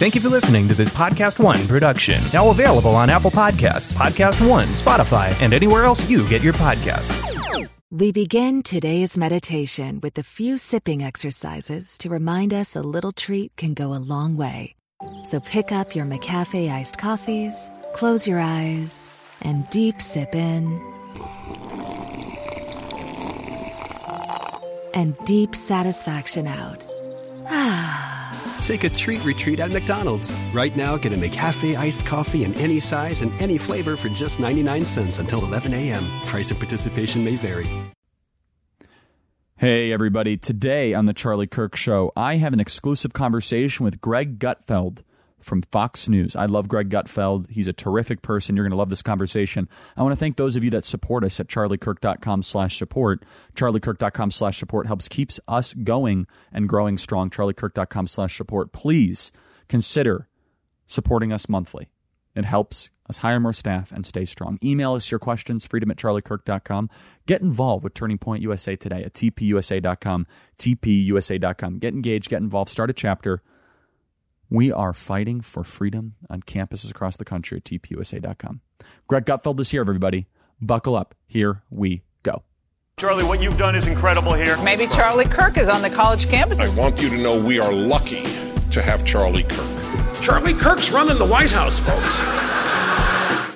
Thank 0.00 0.14
you 0.14 0.22
for 0.22 0.30
listening 0.30 0.66
to 0.68 0.72
this 0.72 0.88
Podcast 0.88 1.38
One 1.38 1.68
production. 1.68 2.22
Now 2.32 2.48
available 2.48 2.96
on 2.96 3.10
Apple 3.10 3.30
Podcasts, 3.30 3.92
Podcast 3.92 4.40
One, 4.48 4.66
Spotify, 4.68 5.36
and 5.42 5.52
anywhere 5.52 5.84
else 5.84 6.08
you 6.08 6.26
get 6.26 6.40
your 6.40 6.54
podcasts. 6.54 7.68
We 7.90 8.10
begin 8.10 8.62
today's 8.62 9.18
meditation 9.18 10.00
with 10.00 10.16
a 10.16 10.22
few 10.22 10.56
sipping 10.56 11.02
exercises 11.02 11.98
to 11.98 12.08
remind 12.08 12.54
us 12.54 12.74
a 12.74 12.80
little 12.80 13.12
treat 13.12 13.54
can 13.56 13.74
go 13.74 13.92
a 13.92 14.00
long 14.00 14.38
way. 14.38 14.74
So 15.24 15.38
pick 15.38 15.70
up 15.70 15.94
your 15.94 16.06
McCafe 16.06 16.72
iced 16.72 16.96
coffees, 16.96 17.70
close 17.92 18.26
your 18.26 18.38
eyes, 18.38 19.06
and 19.42 19.68
deep 19.68 20.00
sip 20.00 20.34
in. 20.34 20.80
And 24.94 25.14
deep 25.26 25.54
satisfaction 25.54 26.46
out. 26.46 26.86
Ah. 27.52 28.19
Take 28.70 28.84
a 28.84 28.88
treat 28.88 29.24
retreat 29.24 29.58
at 29.58 29.72
McDonald's. 29.72 30.30
Right 30.54 30.76
now, 30.76 30.96
get 30.96 31.12
a 31.12 31.16
McCafe 31.16 31.76
iced 31.76 32.06
coffee 32.06 32.44
in 32.44 32.54
any 32.54 32.78
size 32.78 33.20
and 33.20 33.32
any 33.42 33.58
flavor 33.58 33.96
for 33.96 34.08
just 34.08 34.38
99 34.38 34.84
cents 34.84 35.18
until 35.18 35.44
11 35.44 35.74
a.m. 35.74 36.04
Price 36.26 36.52
of 36.52 36.58
participation 36.58 37.24
may 37.24 37.34
vary. 37.34 37.66
Hey, 39.56 39.92
everybody. 39.92 40.36
Today 40.36 40.94
on 40.94 41.06
The 41.06 41.12
Charlie 41.12 41.48
Kirk 41.48 41.74
Show, 41.74 42.12
I 42.14 42.36
have 42.36 42.52
an 42.52 42.60
exclusive 42.60 43.12
conversation 43.12 43.82
with 43.84 44.00
Greg 44.00 44.38
Gutfeld 44.38 45.02
from 45.42 45.62
Fox 45.62 46.08
News. 46.08 46.36
I 46.36 46.46
love 46.46 46.68
Greg 46.68 46.90
Gutfeld. 46.90 47.50
He's 47.50 47.68
a 47.68 47.72
terrific 47.72 48.22
person. 48.22 48.56
You're 48.56 48.64
going 48.64 48.72
to 48.72 48.76
love 48.76 48.90
this 48.90 49.02
conversation. 49.02 49.68
I 49.96 50.02
want 50.02 50.12
to 50.12 50.16
thank 50.16 50.36
those 50.36 50.56
of 50.56 50.64
you 50.64 50.70
that 50.70 50.84
support 50.84 51.24
us 51.24 51.40
at 51.40 51.48
charliekirk.com 51.48 52.42
slash 52.42 52.78
support. 52.78 53.24
charliekirk.com 53.54 54.30
slash 54.30 54.58
support 54.58 54.86
helps 54.86 55.08
keeps 55.08 55.40
us 55.48 55.74
going 55.74 56.26
and 56.52 56.68
growing 56.68 56.98
strong. 56.98 57.30
charliekirk.com 57.30 58.06
slash 58.06 58.36
support. 58.36 58.72
Please 58.72 59.32
consider 59.68 60.28
supporting 60.86 61.32
us 61.32 61.48
monthly. 61.48 61.90
It 62.34 62.44
helps 62.44 62.90
us 63.08 63.18
hire 63.18 63.40
more 63.40 63.52
staff 63.52 63.90
and 63.90 64.06
stay 64.06 64.24
strong. 64.24 64.58
Email 64.62 64.94
us 64.94 65.10
your 65.10 65.18
questions, 65.18 65.66
freedom 65.66 65.90
at 65.90 65.96
charliekirk.com. 65.96 66.88
Get 67.26 67.42
involved 67.42 67.82
with 67.84 67.94
Turning 67.94 68.18
Point 68.18 68.42
USA 68.42 68.76
today 68.76 69.02
at 69.02 69.14
tpusa.com, 69.14 70.26
tpusa.com. 70.58 71.78
Get 71.78 71.94
engaged, 71.94 72.28
get 72.28 72.40
involved, 72.40 72.70
start 72.70 72.90
a 72.90 72.92
chapter. 72.92 73.42
We 74.50 74.72
are 74.72 74.92
fighting 74.92 75.40
for 75.40 75.62
freedom 75.62 76.16
on 76.28 76.42
campuses 76.42 76.90
across 76.90 77.16
the 77.16 77.24
country 77.24 77.58
at 77.58 77.64
tpusa.com. 77.64 78.60
Greg 79.06 79.24
Gutfeld 79.24 79.60
is 79.60 79.70
here, 79.70 79.80
everybody. 79.80 80.26
Buckle 80.60 80.96
up. 80.96 81.14
Here 81.26 81.62
we 81.70 82.02
go. 82.24 82.42
Charlie, 82.96 83.24
what 83.24 83.40
you've 83.40 83.56
done 83.56 83.76
is 83.76 83.86
incredible 83.86 84.34
here. 84.34 84.60
Maybe 84.62 84.88
Charlie 84.88 85.24
Kirk 85.24 85.56
is 85.56 85.68
on 85.68 85.82
the 85.82 85.90
college 85.90 86.28
campus. 86.28 86.58
I 86.58 86.68
want 86.74 87.00
you 87.00 87.08
to 87.10 87.16
know 87.16 87.40
we 87.40 87.60
are 87.60 87.72
lucky 87.72 88.24
to 88.72 88.82
have 88.82 89.04
Charlie 89.04 89.44
Kirk. 89.44 90.20
Charlie 90.20 90.54
Kirk's 90.54 90.90
running 90.90 91.16
the 91.16 91.26
White 91.26 91.50
House, 91.50 91.80
folks. 91.80 92.49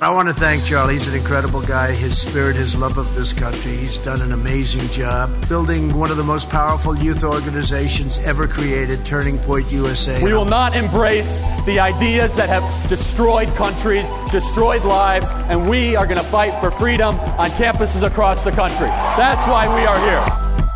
I 0.05 0.10
want 0.10 0.28
to 0.28 0.34
thank 0.34 0.66
Charlie. 0.66 0.92
He's 0.92 1.08
an 1.08 1.14
incredible 1.14 1.62
guy. 1.62 1.92
His 1.92 2.20
spirit, 2.20 2.56
his 2.56 2.77
love 2.77 2.98
of 2.98 3.14
this 3.14 3.33
country. 3.33 3.74
He's 3.74 3.97
done 3.97 4.20
an 4.20 4.33
amazing 4.33 4.86
job 4.91 5.30
building 5.48 5.96
one 5.96 6.11
of 6.11 6.19
the 6.19 6.22
most 6.22 6.50
powerful 6.50 6.94
youth 6.94 7.24
organizations 7.24 8.19
ever 8.19 8.46
created, 8.46 9.02
Turning 9.06 9.38
Point 9.38 9.72
USA. 9.72 10.22
We 10.22 10.34
will 10.34 10.44
not 10.44 10.77
embrace 10.77 11.41
the 11.64 11.80
ideas 11.80 12.34
that 12.34 12.50
have 12.50 12.86
destroyed 12.86 13.48
countries, 13.55 14.11
destroyed 14.30 14.84
lives, 14.84 15.30
and 15.48 15.70
we 15.70 15.96
are 15.96 16.05
going 16.06 16.18
to 16.18 16.27
fight 16.27 16.52
for 16.61 16.70
freedom 16.70 17.18
on 17.18 17.48
campuses 17.52 18.06
across 18.06 18.44
the 18.44 18.52
country. 18.52 18.89
That's 18.89 19.46
why 19.46 19.74
we 19.74 19.86
are 19.86 19.98
here. 20.00 20.68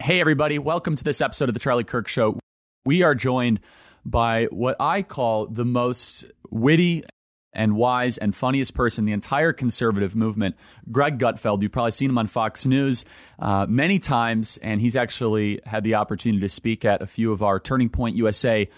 Hey, 0.00 0.20
everybody. 0.20 0.58
Welcome 0.58 0.96
to 0.96 1.04
this 1.04 1.20
episode 1.20 1.48
of 1.48 1.54
The 1.54 1.60
Charlie 1.60 1.84
Kirk 1.84 2.08
Show. 2.08 2.40
We 2.84 3.02
are 3.02 3.14
joined 3.14 3.60
by 4.04 4.46
what 4.46 4.74
I 4.80 5.02
call 5.02 5.46
the 5.46 5.64
most 5.64 6.24
witty 6.50 7.04
and 7.52 7.76
wise 7.76 8.18
and 8.18 8.34
funniest 8.34 8.74
person 8.74 9.02
in 9.02 9.06
the 9.06 9.12
entire 9.12 9.52
conservative 9.52 10.14
movement, 10.14 10.56
Greg 10.90 11.18
Gutfeld. 11.18 11.62
You've 11.62 11.72
probably 11.72 11.90
seen 11.92 12.10
him 12.10 12.18
on 12.18 12.26
Fox 12.26 12.66
News 12.66 13.04
uh, 13.38 13.66
many 13.68 13.98
times, 13.98 14.58
and 14.62 14.80
he's 14.80 14.96
actually 14.96 15.60
had 15.64 15.84
the 15.84 15.94
opportunity 15.94 16.40
to 16.40 16.48
speak 16.48 16.84
at 16.84 17.02
a 17.02 17.06
few 17.06 17.32
of 17.32 17.42
our 17.42 17.58
Turning 17.58 17.88
Point 17.88 18.16
USA 18.16 18.68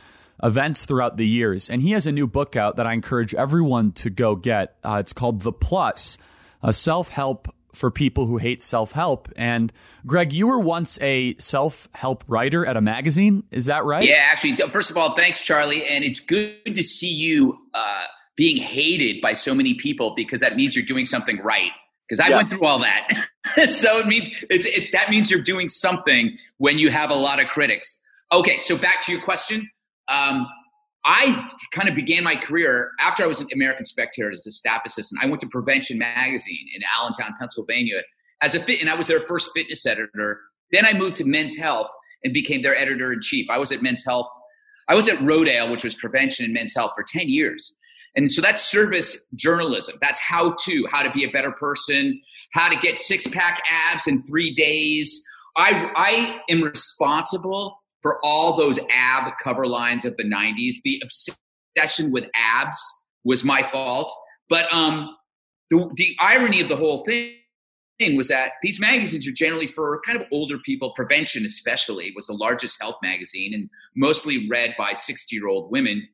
events 0.42 0.84
throughout 0.84 1.16
the 1.16 1.26
years. 1.26 1.68
And 1.68 1.82
he 1.82 1.92
has 1.92 2.06
a 2.06 2.12
new 2.12 2.26
book 2.26 2.56
out 2.56 2.76
that 2.76 2.86
I 2.86 2.92
encourage 2.92 3.34
everyone 3.34 3.92
to 3.92 4.10
go 4.10 4.34
get. 4.34 4.76
Uh, 4.82 4.98
it's 5.00 5.12
called 5.12 5.40
The 5.40 5.52
Plus, 5.52 6.18
a 6.62 6.72
self 6.72 7.08
help 7.08 7.48
for 7.74 7.90
people 7.90 8.26
who 8.26 8.38
hate 8.38 8.62
self 8.62 8.92
help. 8.92 9.28
And 9.36 9.72
Greg, 10.06 10.32
you 10.32 10.46
were 10.46 10.58
once 10.58 10.98
a 11.00 11.34
self 11.36 11.88
help 11.94 12.24
writer 12.26 12.64
at 12.64 12.76
a 12.76 12.80
magazine. 12.80 13.44
Is 13.50 13.66
that 13.66 13.84
right? 13.84 14.04
Yeah, 14.04 14.16
actually, 14.16 14.56
first 14.70 14.90
of 14.90 14.96
all, 14.96 15.14
thanks, 15.14 15.40
Charlie. 15.40 15.86
And 15.86 16.04
it's 16.04 16.20
good 16.20 16.74
to 16.74 16.82
see 16.82 17.12
you. 17.12 17.58
Uh, 17.74 18.04
being 18.40 18.56
hated 18.56 19.20
by 19.20 19.34
so 19.34 19.54
many 19.54 19.74
people 19.74 20.14
because 20.16 20.40
that 20.40 20.56
means 20.56 20.74
you're 20.74 20.82
doing 20.82 21.04
something 21.04 21.38
right. 21.40 21.72
Because 22.08 22.24
I 22.24 22.30
yes. 22.30 22.36
went 22.36 22.48
through 22.48 22.66
all 22.66 22.78
that, 22.78 23.06
so 23.68 23.98
it 23.98 24.06
means 24.06 24.30
it's 24.48 24.64
it, 24.64 24.90
that 24.92 25.10
means 25.10 25.30
you're 25.30 25.42
doing 25.42 25.68
something 25.68 26.38
when 26.56 26.78
you 26.78 26.90
have 26.90 27.10
a 27.10 27.14
lot 27.14 27.38
of 27.38 27.48
critics. 27.48 28.00
Okay, 28.32 28.58
so 28.58 28.78
back 28.78 29.02
to 29.02 29.12
your 29.12 29.20
question. 29.20 29.68
Um, 30.08 30.48
I 31.04 31.48
kind 31.72 31.88
of 31.88 31.94
began 31.94 32.24
my 32.24 32.34
career 32.34 32.92
after 32.98 33.22
I 33.22 33.26
was 33.26 33.42
an 33.42 33.48
American 33.52 33.84
Spectator 33.84 34.30
as 34.30 34.46
a 34.46 34.50
staff 34.50 34.80
assistant. 34.86 35.22
I 35.22 35.26
went 35.26 35.42
to 35.42 35.46
Prevention 35.48 35.98
Magazine 35.98 36.66
in 36.74 36.80
Allentown, 36.98 37.34
Pennsylvania, 37.38 38.00
as 38.40 38.54
a 38.54 38.60
fit, 38.60 38.80
and 38.80 38.88
I 38.88 38.94
was 38.94 39.06
their 39.06 39.26
first 39.28 39.50
fitness 39.54 39.84
editor. 39.84 40.40
Then 40.72 40.86
I 40.86 40.94
moved 40.94 41.16
to 41.16 41.26
Men's 41.26 41.58
Health 41.58 41.88
and 42.24 42.32
became 42.32 42.62
their 42.62 42.76
editor 42.76 43.12
in 43.12 43.20
chief. 43.20 43.50
I 43.50 43.58
was 43.58 43.70
at 43.70 43.82
Men's 43.82 44.04
Health. 44.04 44.28
I 44.88 44.94
was 44.94 45.08
at 45.08 45.18
Rodale, 45.18 45.70
which 45.70 45.84
was 45.84 45.94
prevention 45.94 46.46
and 46.46 46.54
men's 46.54 46.74
health, 46.74 46.92
for 46.96 47.04
ten 47.04 47.28
years. 47.28 47.76
And 48.16 48.30
so 48.30 48.42
that's 48.42 48.62
service 48.62 49.26
journalism. 49.34 49.96
That's 50.00 50.20
how 50.20 50.56
to, 50.64 50.86
how 50.90 51.02
to 51.02 51.10
be 51.10 51.24
a 51.24 51.30
better 51.30 51.52
person, 51.52 52.20
how 52.52 52.68
to 52.68 52.76
get 52.76 52.98
six 52.98 53.26
pack 53.28 53.62
abs 53.70 54.06
in 54.06 54.22
three 54.24 54.52
days. 54.52 55.22
I, 55.56 55.90
I 55.96 56.40
am 56.48 56.62
responsible 56.62 57.80
for 58.02 58.18
all 58.24 58.56
those 58.56 58.78
ab 58.90 59.32
cover 59.42 59.66
lines 59.66 60.04
of 60.04 60.16
the 60.16 60.24
90s. 60.24 60.76
The 60.84 61.02
obsession 61.02 62.10
with 62.10 62.26
abs 62.34 62.82
was 63.24 63.44
my 63.44 63.62
fault. 63.62 64.12
But 64.48 64.72
um, 64.72 65.16
the, 65.70 65.90
the 65.96 66.16
irony 66.20 66.60
of 66.60 66.68
the 66.68 66.76
whole 66.76 67.04
thing 67.04 67.36
was 68.16 68.28
that 68.28 68.52
these 68.62 68.80
magazines 68.80 69.26
are 69.28 69.32
generally 69.32 69.68
for 69.68 70.00
kind 70.04 70.20
of 70.20 70.26
older 70.32 70.58
people. 70.58 70.92
Prevention, 70.96 71.44
especially, 71.44 72.12
was 72.16 72.26
the 72.26 72.34
largest 72.34 72.80
health 72.80 72.96
magazine 73.02 73.54
and 73.54 73.68
mostly 73.94 74.48
read 74.48 74.74
by 74.76 74.94
60 74.94 75.34
year 75.34 75.46
old 75.46 75.70
women 75.70 76.08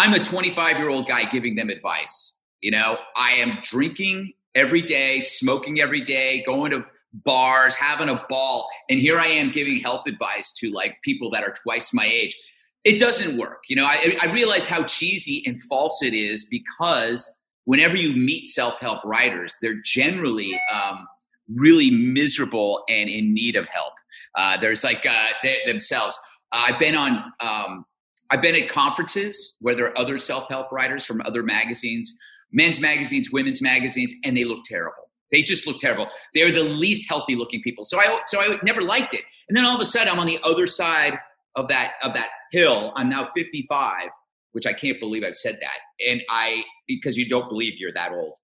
I'm 0.00 0.14
a 0.14 0.18
25 0.18 0.78
year 0.78 0.88
old 0.88 1.06
guy 1.06 1.26
giving 1.26 1.56
them 1.56 1.68
advice. 1.68 2.38
You 2.62 2.70
know, 2.70 2.96
I 3.16 3.32
am 3.32 3.58
drinking 3.62 4.32
every 4.54 4.80
day, 4.80 5.20
smoking 5.20 5.78
every 5.78 6.00
day, 6.00 6.42
going 6.46 6.70
to 6.70 6.86
bars, 7.12 7.76
having 7.76 8.08
a 8.08 8.24
ball. 8.30 8.66
And 8.88 8.98
here 8.98 9.18
I 9.18 9.26
am 9.26 9.50
giving 9.50 9.78
health 9.78 10.06
advice 10.06 10.52
to 10.52 10.70
like 10.70 10.96
people 11.02 11.30
that 11.32 11.44
are 11.44 11.52
twice 11.52 11.92
my 11.92 12.06
age. 12.06 12.34
It 12.82 12.98
doesn't 12.98 13.36
work. 13.36 13.64
You 13.68 13.76
know, 13.76 13.84
I, 13.84 14.16
I 14.22 14.32
realized 14.32 14.68
how 14.68 14.84
cheesy 14.84 15.42
and 15.44 15.62
false 15.64 16.02
it 16.02 16.14
is 16.14 16.46
because 16.46 17.30
whenever 17.66 17.94
you 17.94 18.16
meet 18.16 18.48
self 18.48 18.80
help 18.80 19.04
writers, 19.04 19.54
they're 19.60 19.82
generally 19.84 20.58
um, 20.72 21.06
really 21.54 21.90
miserable 21.90 22.84
and 22.88 23.10
in 23.10 23.34
need 23.34 23.54
of 23.54 23.66
help. 23.66 23.92
Uh, 24.34 24.56
there's 24.58 24.82
like 24.82 25.04
uh, 25.04 25.26
they, 25.42 25.58
themselves. 25.66 26.18
Uh, 26.52 26.68
I've 26.68 26.78
been 26.78 26.94
on 26.94 27.22
um, 27.40 27.84
I've 28.30 28.42
been 28.42 28.54
at 28.54 28.68
conferences 28.68 29.56
where 29.60 29.74
there 29.74 29.86
are 29.86 29.98
other 29.98 30.18
self 30.18 30.48
help 30.48 30.70
writers 30.70 31.04
from 31.04 31.20
other 31.22 31.42
magazines, 31.42 32.14
men's 32.52 32.80
magazines, 32.80 33.30
women's 33.32 33.60
magazines, 33.60 34.14
and 34.24 34.36
they 34.36 34.44
look 34.44 34.64
terrible. 34.64 35.10
They 35.32 35.42
just 35.42 35.66
look 35.66 35.78
terrible. 35.78 36.08
They're 36.34 36.52
the 36.52 36.62
least 36.62 37.08
healthy 37.08 37.36
looking 37.36 37.62
people. 37.62 37.84
So 37.84 38.00
I 38.00 38.20
so 38.26 38.40
I 38.40 38.58
never 38.62 38.80
liked 38.80 39.14
it. 39.14 39.22
And 39.48 39.56
then 39.56 39.64
all 39.64 39.74
of 39.74 39.80
a 39.80 39.86
sudden, 39.86 40.08
I'm 40.08 40.18
on 40.18 40.26
the 40.26 40.38
other 40.44 40.66
side 40.66 41.14
of 41.56 41.68
that 41.68 41.92
of 42.02 42.14
that 42.14 42.28
hill. 42.52 42.92
I'm 42.96 43.08
now 43.08 43.30
55, 43.34 44.08
which 44.52 44.66
I 44.66 44.72
can't 44.72 44.98
believe 45.00 45.24
I've 45.24 45.34
said 45.34 45.58
that. 45.60 46.08
And 46.08 46.22
I 46.30 46.62
because 46.86 47.16
you 47.16 47.28
don't 47.28 47.48
believe 47.48 47.74
you're 47.78 47.92
that 47.94 48.12
old. 48.12 48.36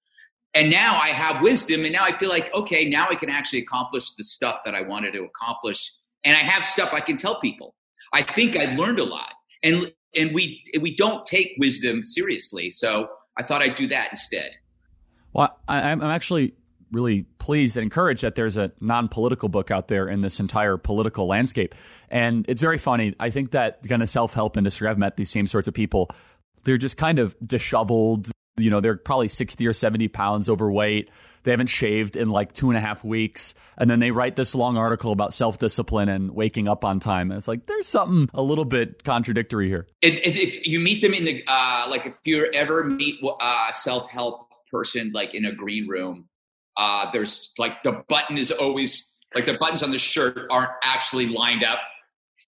And 0.54 0.70
now 0.70 0.98
I 0.98 1.08
have 1.08 1.42
wisdom, 1.42 1.84
and 1.84 1.92
now 1.92 2.04
I 2.04 2.16
feel 2.16 2.30
like 2.30 2.52
okay, 2.54 2.88
now 2.88 3.08
I 3.08 3.14
can 3.14 3.30
actually 3.30 3.60
accomplish 3.60 4.14
the 4.14 4.24
stuff 4.24 4.60
that 4.64 4.74
I 4.74 4.82
wanted 4.82 5.12
to 5.12 5.24
accomplish, 5.24 5.92
and 6.24 6.36
I 6.36 6.40
have 6.40 6.64
stuff 6.64 6.92
I 6.92 7.00
can 7.00 7.16
tell 7.16 7.40
people. 7.40 7.74
I 8.12 8.22
think 8.22 8.56
I 8.56 8.74
learned 8.74 9.00
a 9.00 9.04
lot 9.04 9.32
and 9.62 9.92
and 10.16 10.34
we 10.34 10.62
we 10.80 10.94
don't 10.94 11.24
take 11.26 11.54
wisdom 11.58 12.02
seriously. 12.02 12.70
So 12.70 13.08
I 13.36 13.42
thought 13.42 13.62
I'd 13.62 13.74
do 13.74 13.86
that 13.88 14.10
instead. 14.10 14.52
Well, 15.32 15.58
I, 15.68 15.90
I'm 15.90 16.02
actually 16.02 16.54
really 16.92 17.22
pleased 17.38 17.76
and 17.76 17.82
encouraged 17.82 18.22
that 18.22 18.36
there's 18.36 18.56
a 18.56 18.72
non-political 18.80 19.48
book 19.48 19.70
out 19.70 19.88
there 19.88 20.08
in 20.08 20.22
this 20.22 20.40
entire 20.40 20.76
political 20.76 21.26
landscape, 21.26 21.74
and 22.10 22.44
it's 22.48 22.60
very 22.60 22.78
funny. 22.78 23.14
I 23.20 23.30
think 23.30 23.50
that 23.50 23.86
kind 23.86 24.02
of 24.02 24.08
self-help 24.08 24.56
industry. 24.56 24.88
I've 24.88 24.98
met 24.98 25.16
these 25.16 25.30
same 25.30 25.46
sorts 25.46 25.68
of 25.68 25.74
people. 25.74 26.10
They're 26.64 26.78
just 26.78 26.96
kind 26.96 27.18
of 27.18 27.36
disheveled, 27.44 28.30
you 28.56 28.70
know, 28.70 28.80
they're 28.80 28.96
probably 28.96 29.28
60 29.28 29.66
or 29.66 29.72
70 29.72 30.08
pounds 30.08 30.48
overweight. 30.48 31.10
They 31.46 31.52
haven't 31.52 31.68
shaved 31.68 32.16
in 32.16 32.28
like 32.28 32.54
two 32.54 32.70
and 32.70 32.76
a 32.76 32.80
half 32.80 33.04
weeks. 33.04 33.54
And 33.78 33.88
then 33.88 34.00
they 34.00 34.10
write 34.10 34.34
this 34.34 34.52
long 34.52 34.76
article 34.76 35.12
about 35.12 35.32
self 35.32 35.60
discipline 35.60 36.08
and 36.08 36.32
waking 36.32 36.66
up 36.66 36.84
on 36.84 36.98
time. 36.98 37.30
And 37.30 37.38
it's 37.38 37.46
like, 37.46 37.66
there's 37.66 37.86
something 37.86 38.28
a 38.34 38.42
little 38.42 38.64
bit 38.64 39.04
contradictory 39.04 39.68
here. 39.68 39.86
if 40.02 40.66
you 40.66 40.80
meet 40.80 41.02
them 41.02 41.14
in 41.14 41.22
the, 41.22 41.44
uh, 41.46 41.86
like 41.88 42.04
if 42.04 42.14
you 42.24 42.50
ever 42.52 42.82
meet 42.82 43.22
a 43.22 43.28
uh, 43.38 43.70
self 43.70 44.10
help 44.10 44.50
person, 44.72 45.12
like 45.14 45.34
in 45.34 45.44
a 45.44 45.52
green 45.52 45.86
room, 45.86 46.28
uh, 46.76 47.12
there's 47.12 47.52
like 47.58 47.80
the 47.84 48.02
button 48.08 48.38
is 48.38 48.50
always 48.50 49.14
like 49.32 49.46
the 49.46 49.54
buttons 49.54 49.84
on 49.84 49.92
the 49.92 50.00
shirt 50.00 50.48
aren't 50.50 50.72
actually 50.82 51.26
lined 51.26 51.62
up. 51.62 51.78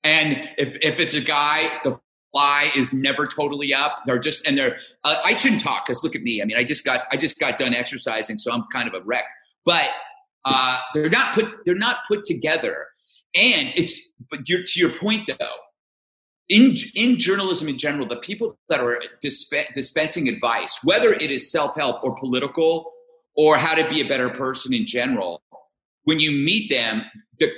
And 0.02 0.38
if, 0.58 0.76
if 0.82 0.98
it's 0.98 1.14
a 1.14 1.20
guy, 1.20 1.78
the 1.84 2.00
fly 2.38 2.70
is 2.76 2.92
never 2.92 3.26
totally 3.26 3.74
up. 3.74 4.02
They're 4.06 4.18
just 4.18 4.46
and 4.46 4.56
they're. 4.56 4.78
Uh, 5.04 5.16
I 5.24 5.36
shouldn't 5.36 5.60
talk 5.60 5.86
because 5.86 6.02
look 6.04 6.14
at 6.14 6.22
me. 6.22 6.40
I 6.40 6.44
mean, 6.44 6.56
I 6.56 6.64
just 6.64 6.84
got 6.84 7.04
I 7.10 7.16
just 7.16 7.38
got 7.38 7.58
done 7.58 7.74
exercising, 7.74 8.38
so 8.38 8.52
I'm 8.52 8.64
kind 8.72 8.88
of 8.88 8.94
a 8.94 9.04
wreck. 9.04 9.24
But 9.64 9.88
uh, 10.44 10.78
they're 10.94 11.10
not 11.10 11.34
put 11.34 11.64
they're 11.64 11.74
not 11.74 11.98
put 12.06 12.24
together. 12.24 12.86
And 13.38 13.72
it's 13.76 14.00
but 14.30 14.46
to 14.46 14.80
your 14.80 14.90
point 14.90 15.28
though, 15.38 15.56
in 16.48 16.74
in 16.94 17.18
journalism 17.18 17.68
in 17.68 17.78
general, 17.78 18.06
the 18.06 18.16
people 18.16 18.56
that 18.68 18.80
are 18.80 19.00
disp- 19.20 19.54
dispensing 19.74 20.28
advice, 20.28 20.78
whether 20.84 21.12
it 21.12 21.30
is 21.30 21.50
self 21.50 21.76
help 21.76 22.02
or 22.02 22.14
political 22.16 22.90
or 23.36 23.56
how 23.56 23.74
to 23.74 23.88
be 23.88 24.00
a 24.00 24.08
better 24.08 24.30
person 24.30 24.74
in 24.74 24.86
general, 24.86 25.42
when 26.04 26.20
you 26.20 26.30
meet 26.30 26.70
them, 26.70 27.02
the 27.38 27.50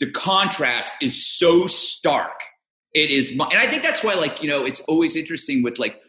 the 0.00 0.10
contrast 0.12 0.94
is 1.02 1.26
so 1.26 1.66
stark 1.66 2.40
it 2.94 3.10
is 3.10 3.30
and 3.30 3.42
i 3.42 3.66
think 3.66 3.82
that's 3.82 4.02
why 4.02 4.14
like 4.14 4.42
you 4.42 4.48
know 4.48 4.64
it's 4.64 4.80
always 4.80 5.16
interesting 5.16 5.62
with 5.62 5.78
like 5.78 6.02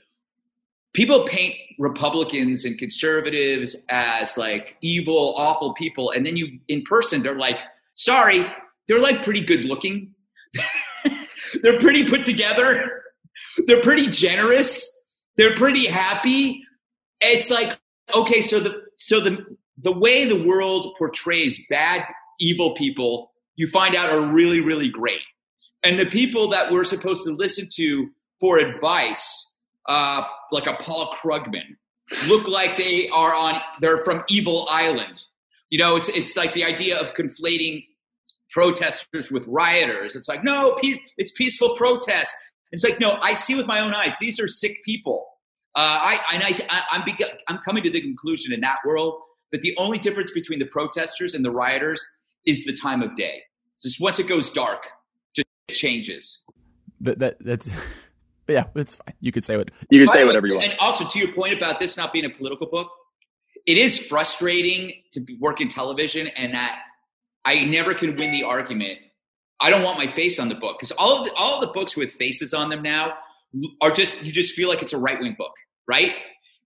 people 0.93 1.25
paint 1.25 1.55
republicans 1.77 2.65
and 2.65 2.77
conservatives 2.77 3.75
as 3.89 4.37
like 4.37 4.77
evil 4.81 5.33
awful 5.37 5.73
people 5.73 6.11
and 6.11 6.25
then 6.25 6.35
you 6.37 6.59
in 6.67 6.81
person 6.83 7.21
they're 7.21 7.37
like 7.37 7.59
sorry 7.95 8.45
they're 8.89 8.99
like 8.99 9.23
pretty 9.23 9.41
good 9.41 9.65
looking. 9.65 10.15
They're 11.61 11.77
pretty 11.77 12.05
put 12.05 12.23
together. 12.23 13.03
They're 13.67 13.81
pretty 13.81 14.07
generous. 14.07 14.91
They're 15.37 15.55
pretty 15.55 15.85
happy. 15.85 16.63
It's 17.21 17.49
like 17.51 17.79
okay 18.13 18.41
so 18.41 18.59
the 18.59 18.81
so 18.97 19.19
the 19.19 19.45
the 19.77 19.91
way 19.91 20.25
the 20.25 20.43
world 20.43 20.95
portrays 20.97 21.63
bad 21.69 22.03
evil 22.39 22.73
people 22.73 23.31
you 23.55 23.67
find 23.67 23.95
out 23.95 24.09
are 24.09 24.21
really 24.21 24.61
really 24.61 24.89
great 24.89 25.21
and 25.83 25.99
the 25.99 26.05
people 26.05 26.49
that 26.49 26.71
we're 26.71 26.83
supposed 26.83 27.25
to 27.25 27.31
listen 27.31 27.67
to 27.75 28.09
for 28.39 28.57
advice, 28.57 29.53
uh, 29.87 30.23
like 30.51 30.67
a 30.67 30.73
Paul 30.73 31.11
Krugman, 31.11 31.77
look 32.27 32.47
like 32.47 32.77
they 32.77 33.09
are 33.09 33.33
on, 33.33 33.61
they're 33.81 33.99
from 33.99 34.23
Evil 34.29 34.67
Island. 34.69 35.23
You 35.69 35.79
know, 35.79 35.95
it's, 35.95 36.09
it's 36.09 36.35
like 36.35 36.53
the 36.53 36.63
idea 36.63 36.99
of 36.99 37.13
conflating 37.13 37.85
protesters 38.49 39.31
with 39.31 39.45
rioters. 39.47 40.15
It's 40.15 40.27
like, 40.27 40.43
no, 40.43 40.75
it's 41.17 41.31
peaceful 41.31 41.75
protest. 41.75 42.35
It's 42.71 42.83
like, 42.83 42.99
no, 42.99 43.17
I 43.21 43.33
see 43.33 43.55
with 43.55 43.67
my 43.67 43.79
own 43.79 43.93
eyes, 43.93 44.13
these 44.19 44.39
are 44.39 44.47
sick 44.47 44.83
people. 44.83 45.27
Uh, 45.75 45.99
I, 46.01 46.19
and 46.33 46.43
I, 46.43 46.83
I'm, 46.91 47.03
I'm 47.47 47.57
coming 47.59 47.83
to 47.83 47.89
the 47.89 48.01
conclusion 48.01 48.53
in 48.53 48.61
that 48.61 48.77
world 48.85 49.21
that 49.51 49.61
the 49.61 49.75
only 49.77 49.97
difference 49.97 50.31
between 50.31 50.59
the 50.59 50.65
protesters 50.65 51.33
and 51.33 51.45
the 51.45 51.51
rioters 51.51 52.05
is 52.45 52.65
the 52.65 52.73
time 52.73 53.01
of 53.01 53.13
day. 53.15 53.43
Just 53.81 54.01
once 54.01 54.19
it 54.19 54.27
goes 54.27 54.49
dark, 54.49 54.87
changes. 55.73 56.39
That, 57.01 57.19
that 57.19 57.37
that's 57.39 57.71
yeah, 58.47 58.65
that's 58.73 58.95
fine. 58.95 59.13
You 59.19 59.31
could 59.31 59.43
say 59.43 59.57
what 59.57 59.71
you 59.89 59.99
can 59.99 60.09
say 60.09 60.23
whatever 60.23 60.47
you 60.47 60.55
want. 60.55 60.69
And 60.69 60.77
also 60.79 61.07
to 61.07 61.19
your 61.19 61.33
point 61.33 61.53
about 61.53 61.79
this 61.79 61.97
not 61.97 62.11
being 62.13 62.25
a 62.25 62.29
political 62.29 62.67
book, 62.67 62.89
it 63.65 63.77
is 63.77 63.97
frustrating 63.97 64.93
to 65.13 65.25
work 65.39 65.61
in 65.61 65.67
television 65.67 66.27
and 66.27 66.53
that 66.53 66.79
I 67.45 67.61
never 67.61 67.93
can 67.93 68.15
win 68.15 68.31
the 68.31 68.43
argument. 68.43 68.99
I 69.61 69.69
don't 69.69 69.83
want 69.83 69.97
my 69.97 70.11
face 70.13 70.39
on 70.39 70.49
the 70.49 70.55
book 70.55 70.77
because 70.77 70.91
all 70.91 71.19
of 71.19 71.27
the, 71.27 71.33
all 71.33 71.55
of 71.55 71.61
the 71.61 71.67
books 71.67 71.97
with 71.97 72.11
faces 72.11 72.53
on 72.53 72.69
them 72.69 72.81
now 72.81 73.13
are 73.81 73.91
just 73.91 74.23
you 74.23 74.31
just 74.31 74.55
feel 74.55 74.69
like 74.69 74.81
it's 74.81 74.93
a 74.93 74.97
right 74.97 75.19
wing 75.19 75.35
book, 75.37 75.53
right? 75.87 76.13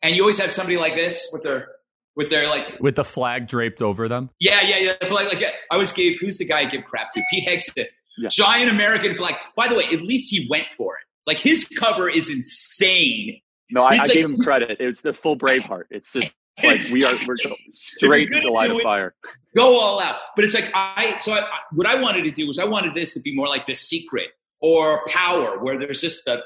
And 0.01 0.15
you 0.15 0.21
always 0.21 0.37
have 0.39 0.51
somebody 0.51 0.77
like 0.77 0.95
this 0.95 1.29
with 1.31 1.43
their 1.43 1.69
with 2.15 2.29
their 2.29 2.47
like 2.47 2.79
with 2.79 2.95
the 2.95 3.03
flag 3.03 3.47
draped 3.47 3.81
over 3.81 4.07
them. 4.07 4.29
Yeah, 4.39 4.61
yeah, 4.61 4.77
yeah. 4.77 5.09
Like, 5.09 5.33
like 5.33 5.43
I 5.43 5.53
always 5.71 5.91
gave 5.91 6.19
who's 6.19 6.37
the 6.37 6.45
guy 6.45 6.59
I 6.59 6.65
give 6.65 6.83
crap 6.85 7.11
to? 7.11 7.21
Pete 7.29 7.47
Hegseth 7.47 7.87
yeah. 8.17 8.29
Giant 8.29 8.71
American 8.71 9.15
flag. 9.15 9.35
By 9.55 9.67
the 9.67 9.75
way, 9.75 9.85
at 9.85 10.01
least 10.01 10.31
he 10.31 10.47
went 10.49 10.67
for 10.75 10.95
it. 10.95 11.03
Like 11.25 11.37
his 11.37 11.67
cover 11.67 12.09
is 12.09 12.29
insane. 12.29 13.39
No, 13.71 13.83
I, 13.83 13.95
I 13.95 13.97
like, 13.99 14.11
gave 14.11 14.25
him 14.25 14.37
credit. 14.37 14.77
It's 14.79 15.01
the 15.01 15.13
full 15.13 15.37
Braveheart. 15.37 15.85
It's 15.89 16.13
just 16.13 16.33
like 16.63 16.81
we 16.91 17.03
are 17.03 17.15
we're 17.25 17.37
straight 17.69 18.29
to 18.29 18.41
the 18.41 18.49
light 18.49 18.71
of 18.71 18.81
fire. 18.81 19.15
Go 19.55 19.79
all 19.79 19.99
out. 19.99 20.19
But 20.35 20.45
it's 20.45 20.53
like 20.53 20.69
I 20.73 21.17
so 21.19 21.33
I, 21.33 21.41
what 21.71 21.87
I 21.87 21.95
wanted 21.95 22.23
to 22.23 22.31
do 22.31 22.47
was 22.47 22.59
I 22.59 22.65
wanted 22.65 22.93
this 22.93 23.13
to 23.13 23.21
be 23.21 23.35
more 23.35 23.47
like 23.47 23.65
the 23.65 23.73
secret 23.73 24.29
or 24.61 25.03
power, 25.07 25.59
where 25.63 25.79
there's 25.79 26.01
just 26.01 26.27
a 26.27 26.43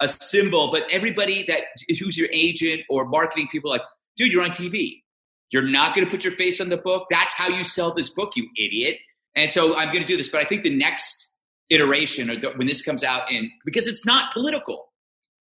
a 0.00 0.08
symbol, 0.08 0.70
but 0.70 0.84
everybody 0.90 1.42
that 1.44 1.62
is 1.88 1.98
who's 1.98 2.16
your 2.16 2.28
agent 2.32 2.82
or 2.88 3.04
marketing 3.06 3.48
people 3.50 3.70
like, 3.70 3.82
dude, 4.16 4.32
you're 4.32 4.44
on 4.44 4.50
TV. 4.50 5.02
You're 5.50 5.68
not 5.68 5.94
going 5.94 6.06
to 6.06 6.10
put 6.10 6.24
your 6.24 6.34
face 6.34 6.60
on 6.60 6.68
the 6.68 6.76
book. 6.76 7.06
That's 7.10 7.34
how 7.34 7.48
you 7.48 7.64
sell 7.64 7.94
this 7.94 8.10
book, 8.10 8.36
you 8.36 8.48
idiot. 8.56 8.98
And 9.36 9.52
so 9.52 9.76
I'm 9.76 9.88
going 9.88 10.00
to 10.00 10.06
do 10.06 10.16
this, 10.16 10.28
but 10.28 10.40
I 10.40 10.44
think 10.44 10.62
the 10.62 10.74
next 10.74 11.34
iteration, 11.70 12.30
or 12.30 12.40
the, 12.40 12.50
when 12.56 12.66
this 12.66 12.82
comes 12.82 13.04
out, 13.04 13.30
in 13.30 13.50
because 13.64 13.86
it's 13.86 14.04
not 14.04 14.32
political, 14.32 14.88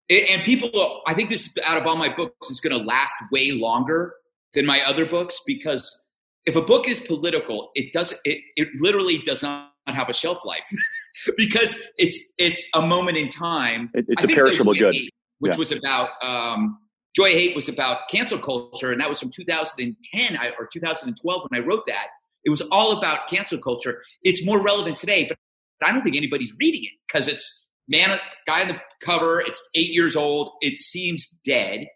it, 0.09 0.29
and 0.29 0.43
people, 0.43 1.01
I 1.07 1.13
think 1.13 1.29
this 1.29 1.55
out 1.63 1.77
of 1.77 1.87
all 1.87 1.95
my 1.95 2.13
books 2.13 2.49
is 2.49 2.59
going 2.59 2.77
to 2.77 2.83
last 2.83 3.15
way 3.31 3.51
longer 3.51 4.13
than 4.53 4.65
my 4.65 4.81
other 4.81 5.05
books 5.05 5.39
because 5.45 6.05
if 6.45 6.55
a 6.55 6.61
book 6.61 6.87
is 6.87 6.99
political, 6.99 7.71
it 7.75 7.91
doesn't. 7.91 8.19
It, 8.23 8.39
it 8.55 8.69
literally 8.75 9.19
does 9.19 9.41
not 9.41 9.71
have 9.87 10.09
a 10.09 10.13
shelf 10.13 10.45
life 10.45 10.69
because 11.37 11.81
it's 11.97 12.19
it's 12.37 12.67
a 12.75 12.81
moment 12.81 13.17
in 13.17 13.29
time. 13.29 13.89
It, 13.93 14.05
it's 14.09 14.23
a 14.23 14.27
perishable 14.27 14.73
good, 14.73 14.93
Hate, 14.93 15.13
which 15.39 15.53
yeah. 15.53 15.59
was 15.59 15.71
about. 15.71 16.09
Um, 16.23 16.79
Joy 17.15 17.31
Hate 17.31 17.55
was 17.55 17.69
about 17.69 18.09
cancel 18.09 18.37
culture, 18.37 18.91
and 18.91 18.99
that 18.99 19.07
was 19.07 19.19
from 19.21 19.31
2010 19.31 20.37
or 20.59 20.67
2012 20.71 21.47
when 21.49 21.61
I 21.61 21.65
wrote 21.65 21.83
that. 21.87 22.07
It 22.45 22.49
was 22.49 22.61
all 22.71 22.97
about 22.97 23.27
cancel 23.27 23.57
culture. 23.57 24.01
It's 24.23 24.45
more 24.45 24.61
relevant 24.61 24.97
today, 24.97 25.25
but 25.27 25.37
I 25.83 25.91
don't 25.91 26.03
think 26.03 26.15
anybody's 26.15 26.55
reading 26.59 26.83
it 26.83 26.91
because 27.07 27.27
it's 27.27 27.65
man, 27.87 28.19
guy 28.45 28.61
on 28.61 28.67
the 28.69 28.81
cover. 29.03 29.41
It's 29.41 29.61
eight 29.75 29.93
years 29.93 30.15
old. 30.15 30.51
It 30.61 30.77
seems 30.77 31.27
dead. 31.45 31.87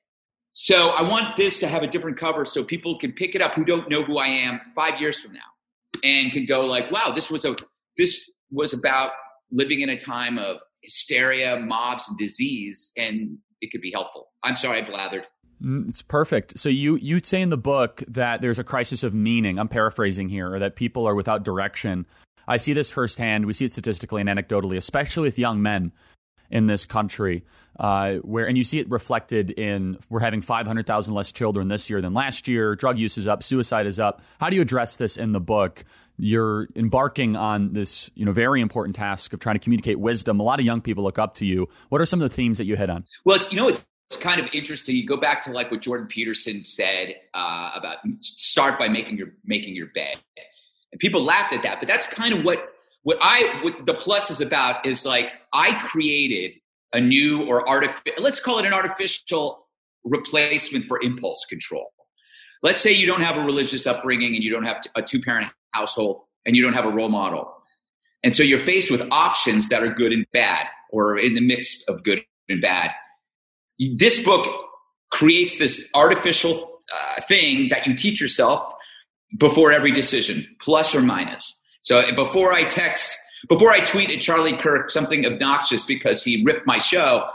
So 0.53 0.89
I 0.89 1.03
want 1.03 1.37
this 1.37 1.59
to 1.61 1.67
have 1.67 1.83
a 1.83 1.87
different 1.87 2.17
cover 2.17 2.45
so 2.45 2.63
people 2.63 2.97
can 2.97 3.13
pick 3.13 3.35
it 3.35 3.41
up 3.41 3.53
who 3.53 3.63
don't 3.63 3.89
know 3.89 4.03
who 4.03 4.17
I 4.17 4.27
am 4.27 4.59
five 4.75 4.99
years 4.99 5.19
from 5.19 5.33
now 5.33 5.39
and 6.03 6.31
can 6.31 6.45
go 6.45 6.65
like, 6.65 6.91
wow, 6.91 7.11
this 7.11 7.31
was 7.31 7.45
a 7.45 7.55
this 7.97 8.29
was 8.51 8.73
about 8.73 9.11
living 9.51 9.81
in 9.81 9.89
a 9.89 9.97
time 9.97 10.37
of 10.37 10.61
hysteria, 10.81 11.59
mobs, 11.59 12.07
and 12.07 12.17
disease, 12.17 12.91
and 12.97 13.37
it 13.61 13.71
could 13.71 13.81
be 13.81 13.91
helpful. 13.91 14.27
I'm 14.43 14.55
sorry 14.55 14.81
I 14.81 14.89
blathered. 14.89 15.25
Mm, 15.63 15.89
it's 15.89 16.01
perfect. 16.01 16.57
So 16.59 16.69
you 16.69 16.95
you 16.95 17.19
say 17.19 17.41
in 17.41 17.49
the 17.49 17.57
book 17.57 18.03
that 18.07 18.41
there's 18.41 18.59
a 18.59 18.63
crisis 18.63 19.03
of 19.03 19.13
meaning. 19.13 19.59
I'm 19.59 19.67
paraphrasing 19.67 20.29
here, 20.29 20.53
or 20.53 20.59
that 20.59 20.75
people 20.75 21.07
are 21.07 21.15
without 21.15 21.43
direction. 21.43 22.05
I 22.47 22.57
see 22.57 22.73
this 22.73 22.89
firsthand. 22.89 23.45
We 23.45 23.53
see 23.53 23.65
it 23.65 23.71
statistically 23.71 24.21
and 24.21 24.29
anecdotally, 24.29 24.77
especially 24.77 25.23
with 25.23 25.37
young 25.37 25.61
men 25.61 25.91
in 26.51 26.65
this 26.65 26.85
country, 26.85 27.43
uh, 27.79 28.15
where 28.15 28.47
and 28.47 28.57
you 28.57 28.63
see 28.63 28.79
it 28.79 28.89
reflected 28.89 29.51
in 29.51 29.97
we're 30.09 30.19
having 30.19 30.41
500,000 30.41 31.13
less 31.13 31.31
children 31.31 31.67
this 31.67 31.89
year 31.89 32.01
than 32.01 32.13
last 32.13 32.47
year. 32.47 32.75
Drug 32.75 32.97
use 32.97 33.17
is 33.17 33.27
up, 33.27 33.43
suicide 33.43 33.85
is 33.85 33.99
up. 33.99 34.21
How 34.39 34.49
do 34.49 34.55
you 34.55 34.61
address 34.61 34.95
this 34.97 35.17
in 35.17 35.31
the 35.31 35.39
book? 35.39 35.83
You're 36.17 36.67
embarking 36.75 37.35
on 37.35 37.73
this, 37.73 38.09
you 38.15 38.25
know, 38.25 38.31
very 38.31 38.61
important 38.61 38.95
task 38.95 39.31
of 39.31 39.39
trying 39.39 39.55
to 39.55 39.59
communicate 39.59 39.99
wisdom. 39.99 40.39
A 40.39 40.43
lot 40.43 40.59
of 40.59 40.65
young 40.65 40.81
people 40.81 41.03
look 41.03 41.19
up 41.19 41.35
to 41.35 41.45
you. 41.45 41.69
What 41.89 42.01
are 42.01 42.05
some 42.05 42.21
of 42.21 42.29
the 42.29 42.35
themes 42.35 42.57
that 42.57 42.65
you 42.65 42.75
hit 42.75 42.89
on? 42.89 43.05
Well, 43.25 43.35
it's 43.35 43.51
you 43.53 43.57
know 43.57 43.69
it's 43.69 43.85
it's 44.09 44.17
kind 44.17 44.41
of 44.41 44.47
interesting. 44.53 44.95
You 44.95 45.05
go 45.05 45.17
back 45.17 45.41
to 45.43 45.51
like 45.51 45.69
what 45.69 45.81
Jordan 45.81 46.07
Peterson 46.07 46.65
said 46.65 47.15
uh, 47.35 47.71
about 47.75 47.97
start 48.19 48.79
by 48.79 48.89
making 48.89 49.17
your 49.17 49.33
making 49.45 49.75
your 49.75 49.87
bed, 49.87 50.17
and 50.91 50.99
people 50.99 51.23
laughed 51.23 51.53
at 51.53 51.61
that. 51.61 51.79
But 51.79 51.87
that's 51.87 52.07
kind 52.07 52.33
of 52.33 52.43
what 52.43 52.69
what 53.03 53.19
I 53.21 53.59
what 53.61 53.85
the 53.85 53.93
plus 53.93 54.31
is 54.31 54.41
about 54.41 54.87
is 54.87 55.05
like 55.05 55.33
I 55.53 55.79
created 55.83 56.57
a 56.91 56.99
new 56.99 57.45
or 57.45 57.69
artificial 57.69 58.23
let's 58.23 58.39
call 58.39 58.57
it 58.57 58.65
an 58.65 58.73
artificial 58.73 59.67
replacement 60.03 60.85
for 60.85 60.99
impulse 61.03 61.45
control. 61.47 61.91
Let's 62.63 62.81
say 62.81 62.91
you 62.91 63.05
don't 63.05 63.21
have 63.21 63.37
a 63.37 63.43
religious 63.43 63.85
upbringing 63.85 64.33
and 64.33 64.43
you 64.43 64.49
don't 64.49 64.65
have 64.65 64.81
a 64.95 65.03
two 65.03 65.21
parent 65.21 65.47
household 65.71 66.23
and 66.47 66.55
you 66.55 66.63
don't 66.63 66.73
have 66.73 66.85
a 66.85 66.91
role 66.91 67.09
model. 67.09 67.53
And 68.23 68.35
so 68.35 68.41
you're 68.41 68.59
faced 68.59 68.89
with 68.89 69.07
options 69.11 69.69
that 69.69 69.83
are 69.83 69.93
good 69.93 70.11
and 70.11 70.25
bad 70.33 70.65
or 70.89 71.15
in 71.17 71.35
the 71.35 71.41
mix 71.41 71.83
of 71.87 72.03
good 72.03 72.23
and 72.49 72.59
bad 72.59 72.91
this 73.79 74.23
book 74.23 74.45
creates 75.11 75.57
this 75.57 75.87
artificial 75.93 76.79
uh, 76.93 77.21
thing 77.21 77.69
that 77.69 77.87
you 77.87 77.93
teach 77.93 78.21
yourself 78.21 78.73
before 79.37 79.71
every 79.71 79.91
decision, 79.91 80.47
plus 80.59 80.93
or 80.95 81.01
minus. 81.01 81.55
So 81.81 82.11
before 82.13 82.51
I 82.51 82.63
text, 82.63 83.15
before 83.47 83.71
I 83.71 83.79
tweet 83.79 84.09
at 84.09 84.19
Charlie 84.19 84.57
Kirk 84.57 84.89
something 84.89 85.25
obnoxious 85.25 85.83
because 85.83 86.23
he 86.23 86.43
ripped 86.43 86.67
my 86.67 86.77
show, 86.77 87.27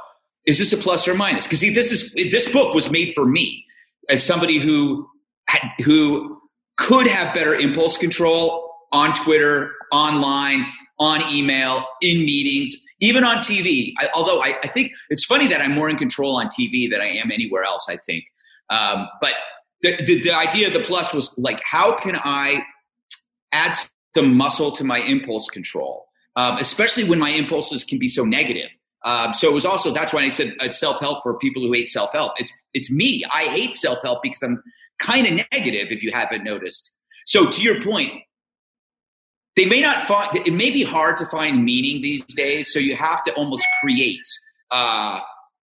is 0.47 0.59
this 0.59 0.73
a 0.73 0.77
plus 0.77 1.09
or 1.09 1.15
minus? 1.15 1.47
Because 1.47 1.61
see, 1.61 1.73
this 1.73 1.91
is 1.91 2.13
this 2.31 2.51
book 2.51 2.75
was 2.75 2.91
made 2.91 3.15
for 3.15 3.25
me 3.25 3.65
as 4.09 4.23
somebody 4.23 4.59
who 4.59 5.09
had, 5.49 5.71
who 5.85 6.41
could 6.77 7.07
have 7.07 7.33
better 7.33 7.55
impulse 7.55 7.97
control 7.97 8.71
on 8.93 9.15
Twitter, 9.15 9.73
online, 9.93 10.67
on 10.99 11.23
email, 11.33 11.87
in 12.03 12.25
meetings, 12.25 12.77
even 13.05 13.25
on 13.25 13.39
TV. 13.39 13.93
I, 13.99 14.09
although 14.15 14.43
I, 14.43 14.59
I, 14.63 14.69
think 14.69 14.93
it's 15.11 15.25
funny 15.25 15.47
that 15.49 15.61
I'm 15.61 15.73
more 15.73 15.89
in 15.89 15.97
control 15.97 16.37
on 16.37 16.47
TV 16.47 16.91
than 16.91 17.01
I 17.01 17.09
am 17.09 17.31
anywhere 17.31 17.63
else. 17.63 17.87
I 17.89 17.97
think, 17.97 18.25
um, 18.71 19.09
but 19.21 19.35
the, 19.83 19.97
the, 19.97 20.23
the 20.23 20.37
idea 20.37 20.69
of 20.69 20.75
the 20.75 20.81
plus 20.81 21.13
was 21.13 21.35
like, 21.39 21.61
how 21.65 21.95
can 21.95 22.17
I 22.17 22.65
add 23.53 23.77
some 24.15 24.37
muscle 24.37 24.73
to 24.73 24.85
my 24.85 24.99
impulse 24.99 25.49
control, 25.49 26.07
um, 26.37 26.57
especially 26.59 27.05
when 27.05 27.19
my 27.19 27.31
impulses 27.31 27.85
can 27.85 27.99
be 27.99 28.09
so 28.09 28.25
negative. 28.25 28.71
Um, 29.05 29.35
so 29.35 29.49
it 29.49 29.55
was 29.55 29.67
also 29.67 29.93
that's 29.93 30.13
why 30.13 30.23
I 30.23 30.29
said 30.29 30.55
uh, 30.61 30.71
self 30.71 30.99
help 30.99 31.23
for 31.23 31.39
people 31.39 31.63
who 31.63 31.73
hate 31.73 31.91
self 31.91 32.13
help. 32.13 32.41
It's 32.41 32.53
it's 32.73 32.91
me. 32.91 33.23
I 33.33 33.45
hate 33.45 33.75
self 33.75 34.03
help 34.03 34.23
because 34.23 34.43
I'm 34.43 34.63
kind 34.99 35.27
of 35.27 35.47
negative. 35.53 35.89
If 35.91 36.03
you 36.03 36.11
haven't 36.13 36.43
noticed. 36.43 36.97
So 37.27 37.51
to 37.51 37.63
your 37.63 37.83
point, 37.83 38.13
they 39.57 39.67
may 39.67 39.81
not 39.81 40.07
find 40.07 40.37
it 40.37 40.53
may 40.53 40.71
be 40.71 40.83
hard 40.83 41.17
to 41.19 41.27
find 41.27 41.65
meaning 41.65 42.03
these 42.03 42.25
days. 42.25 42.73
So 42.73 42.79
you 42.79 42.97
have 42.97 43.23
to 43.25 43.35
almost 43.35 43.67
create. 43.81 44.27
Uh, 44.71 45.21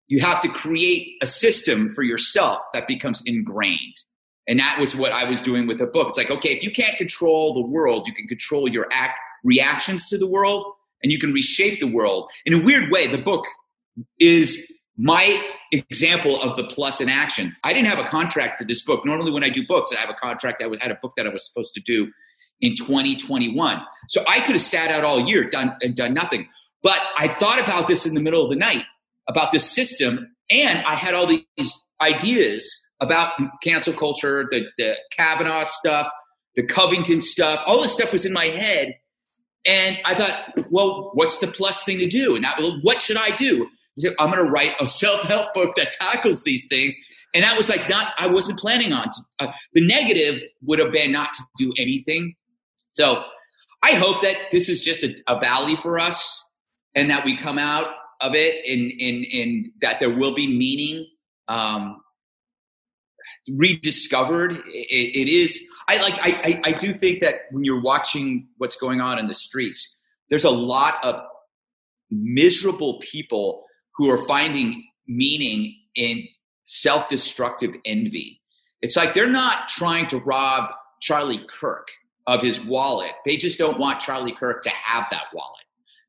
you 0.09 0.21
have 0.21 0.41
to 0.43 0.49
create 0.49 1.17
a 1.23 1.27
system 1.27 1.91
for 1.91 2.03
yourself 2.03 2.63
that 2.75 2.87
becomes 2.87 3.23
ingrained. 3.25 3.97
And 4.47 4.59
that 4.59 4.79
was 4.79 4.95
what 4.95 5.13
I 5.13 5.25
was 5.25 5.41
doing 5.41 5.67
with 5.67 5.79
the 5.79 5.87
book. 5.87 6.09
It's 6.09 6.19
like, 6.19 6.31
okay, 6.31 6.51
if 6.51 6.63
you 6.63 6.71
can't 6.71 6.97
control 6.99 7.55
the 7.55 7.67
world, 7.67 8.07
you 8.07 8.13
can 8.13 8.27
control 8.27 8.69
your 8.69 8.87
act 8.93 9.15
reactions 9.45 10.09
to 10.09 10.19
the 10.19 10.27
world 10.27 10.67
and 11.03 11.11
you 11.13 11.19
can 11.19 11.33
reshape 11.33 11.81
the 11.81 11.87
world. 11.87 12.31
In 12.45 12.55
a 12.55 12.63
weird 12.63 12.91
way, 12.91 13.07
the 13.07 13.23
book 13.23 13.47
is 14.19 14.71
my 14.97 15.43
example 15.73 16.41
of 16.41 16.57
the 16.57 16.65
plus 16.65 17.01
in 17.01 17.09
action. 17.09 17.57
I 17.65 17.73
didn't 17.73 17.89
have 17.89 17.99
a 17.99 18.05
contract 18.05 18.59
for 18.59 18.65
this 18.65 18.85
book. 18.85 19.07
Normally, 19.07 19.31
when 19.31 19.45
I 19.45 19.49
do 19.49 19.67
books, 19.67 19.93
I 19.93 20.01
have 20.01 20.11
a 20.11 20.15
contract. 20.15 20.59
That 20.59 20.69
I 20.69 20.83
had 20.83 20.93
a 20.93 20.99
book 21.01 21.13
that 21.17 21.27
I 21.27 21.31
was 21.31 21.49
supposed 21.49 21.75
to 21.75 21.81
do 21.81 22.13
in 22.61 22.75
2021. 22.77 23.83
So 24.09 24.23
I 24.29 24.41
could 24.41 24.53
have 24.53 24.63
sat 24.63 24.91
out 24.91 25.05
all 25.05 25.21
year, 25.29 25.49
done 25.49 25.77
and 25.83 25.97
done 25.97 26.15
nothing. 26.15 26.49
But 26.83 27.01
I 27.17 27.29
thought 27.29 27.59
about 27.59 27.87
this 27.87 28.07
in 28.07 28.15
the 28.15 28.21
middle 28.21 28.43
of 28.43 28.51
the 28.51 28.57
night 28.57 28.85
about 29.29 29.53
this 29.53 29.71
system, 29.71 30.35
and 30.51 30.81
I 30.81 30.95
had 30.95 31.15
all 31.15 31.27
these 31.27 31.85
ideas 32.01 32.71
about 33.01 33.33
cancel 33.63 33.93
culture, 33.93 34.47
the, 34.51 34.67
the 34.79 34.97
Kavanaugh 35.13 35.65
stuff, 35.65 36.09
the 36.57 36.63
Covington 36.63 37.21
stuff. 37.21 37.63
All 37.67 37.83
this 37.83 37.93
stuff 37.93 38.13
was 38.13 38.25
in 38.25 38.33
my 38.33 38.47
head. 38.47 38.95
And 39.65 39.99
I 40.05 40.15
thought, 40.15 40.59
well, 40.71 41.11
what's 41.15 41.39
the 41.39 41.47
plus 41.47 41.85
thing 41.85 41.99
to 41.99 42.07
do? 42.07 42.35
And 42.35 42.45
I, 42.45 42.55
well, 42.59 42.79
what 42.83 43.01
should 43.01 43.17
I 43.17 43.31
do? 43.31 43.69
I'm 44.19 44.31
going 44.31 44.45
to 44.45 44.51
write 44.51 44.73
a 44.81 44.89
self 44.89 45.23
help 45.23 45.55
book 45.55 45.77
that 45.77 45.93
tackles 45.93 46.43
these 46.43 46.67
things. 46.69 46.97
And 47.35 47.45
that 47.45 47.57
was 47.57 47.69
like 47.69 47.89
not, 47.89 48.09
I 48.19 48.27
wasn't 48.27 48.59
planning 48.59 48.93
on. 48.93 49.05
To, 49.05 49.21
uh, 49.39 49.53
the 49.75 49.87
negative 49.87 50.43
would 50.63 50.79
have 50.79 50.91
been 50.91 51.13
not 51.13 51.33
to 51.35 51.43
do 51.57 51.73
anything. 51.79 52.35
So 52.93 53.25
I 53.83 53.93
hope 53.93 54.21
that 54.21 54.37
this 54.51 54.69
is 54.69 54.83
just 54.83 55.03
a, 55.03 55.15
a 55.27 55.41
valley 55.41 55.77
for 55.77 55.99
us 55.99 56.45
and 56.95 57.09
that 57.11 57.25
we 57.25 57.37
come 57.39 57.59
out 57.59 57.87
of 58.21 58.35
it 58.35 58.65
in 58.67 59.73
that 59.81 59.99
there 59.99 60.11
will 60.11 60.35
be 60.35 60.47
meaning. 60.47 61.07
Um, 61.49 62.03
rediscovered. 63.51 64.53
it, 64.53 64.67
it 64.67 65.29
is. 65.29 65.61
I 65.89 66.01
like. 66.01 66.15
I, 66.21 66.41
I, 66.45 66.61
I 66.67 66.73
do 66.73 66.93
think 66.93 67.21
that 67.21 67.47
when 67.51 67.65
you're 67.65 67.81
watching 67.81 68.47
what's 68.59 68.77
going 68.77 69.01
on 69.01 69.19
in 69.19 69.27
the 69.27 69.35
streets, 69.35 69.99
there's 70.31 70.45
a 70.45 70.51
lot 70.51 71.03
of 71.03 71.17
miserable 72.11 73.01
people 73.01 73.65
who 73.97 74.11
are 74.11 74.25
finding 74.27 74.85
meaning 75.09 75.75
in 75.97 76.27
self-destructive 76.65 77.73
envy. 77.85 78.41
It's 78.81 78.97
like 78.97 79.15
they're 79.15 79.31
not 79.31 79.67
trying 79.67 80.07
to 80.09 80.19
rob 80.19 80.71
Charlie 81.01 81.45
Kirk 81.49 81.89
of 82.27 82.43
his 82.43 82.65
wallet. 82.65 83.13
They 83.25 83.37
just 83.37 83.59
don't 83.59 83.79
want 83.79 84.01
Charlie 84.01 84.35
Kirk 84.35 84.63
to 84.63 84.71
have 84.71 85.07
that 85.11 85.25
wallet. 85.33 85.65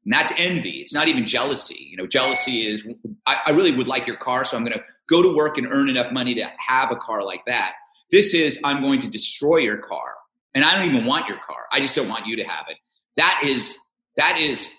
And 0.06 0.14
that's 0.14 0.34
envy. 0.38 0.82
It's 0.82 0.94
not 0.94 1.08
even 1.08 1.26
jealousy. 1.26 1.88
You 1.90 1.98
know, 1.98 2.08
jealousy 2.08 2.68
is 2.68 2.86
I, 3.26 3.38
I 3.48 3.52
really 3.52 3.76
would 3.76 3.88
like 3.88 4.06
your 4.06 4.18
car, 4.18 4.44
so 4.44 4.58
I'm 4.58 4.64
going 4.64 4.78
to 4.78 4.84
go 5.08 5.22
to 5.22 5.34
work 5.34 5.58
and 5.58 5.68
earn 5.72 5.90
enough 5.90 6.12
money 6.12 6.36
to 6.36 6.52
have 6.58 6.92
a 6.92 6.96
car 6.96 7.24
like 7.24 7.46
that. 7.46 7.74
This 8.12 8.34
is 8.34 8.60
I'm 8.64 8.82
going 8.82 9.00
to 9.02 9.10
destroy 9.10 9.58
your 9.58 9.78
car, 9.78 10.14
and 10.54 10.64
I 10.66 10.76
don't 10.76 10.94
even 10.94 11.06
want 11.06 11.28
your 11.28 11.38
car. 11.38 11.66
I 11.72 11.80
just 11.80 11.96
don't 11.96 12.10
want 12.10 12.28
you 12.28 12.36
to 12.38 12.44
have 12.44 12.66
it. 12.70 12.78
That 13.16 13.42
is 13.46 13.78
that 14.18 14.40
is 14.40 14.70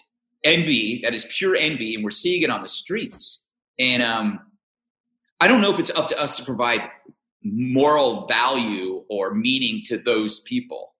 envy. 0.43 1.01
That 1.03 1.15
is 1.15 1.27
pure 1.31 1.57
envy, 1.57 1.95
and 1.95 2.05
we're 2.05 2.11
seeing 2.11 2.43
it 2.43 2.51
on 2.51 2.63
the 2.63 2.69
streets. 2.69 3.43
And 3.79 4.03
um, 4.03 4.41
I 5.41 5.49
don't 5.49 5.63
know 5.63 5.73
if 5.73 5.81
it's 5.81 5.91
up 5.91 6.09
to 6.09 6.21
us 6.21 6.37
to 6.37 6.45
provide 6.45 6.81
moral 7.43 8.27
value 8.27 9.05
or 9.09 9.35
meaning 9.35 9.83
to 9.87 9.99
those 9.99 10.41
people 10.41 10.94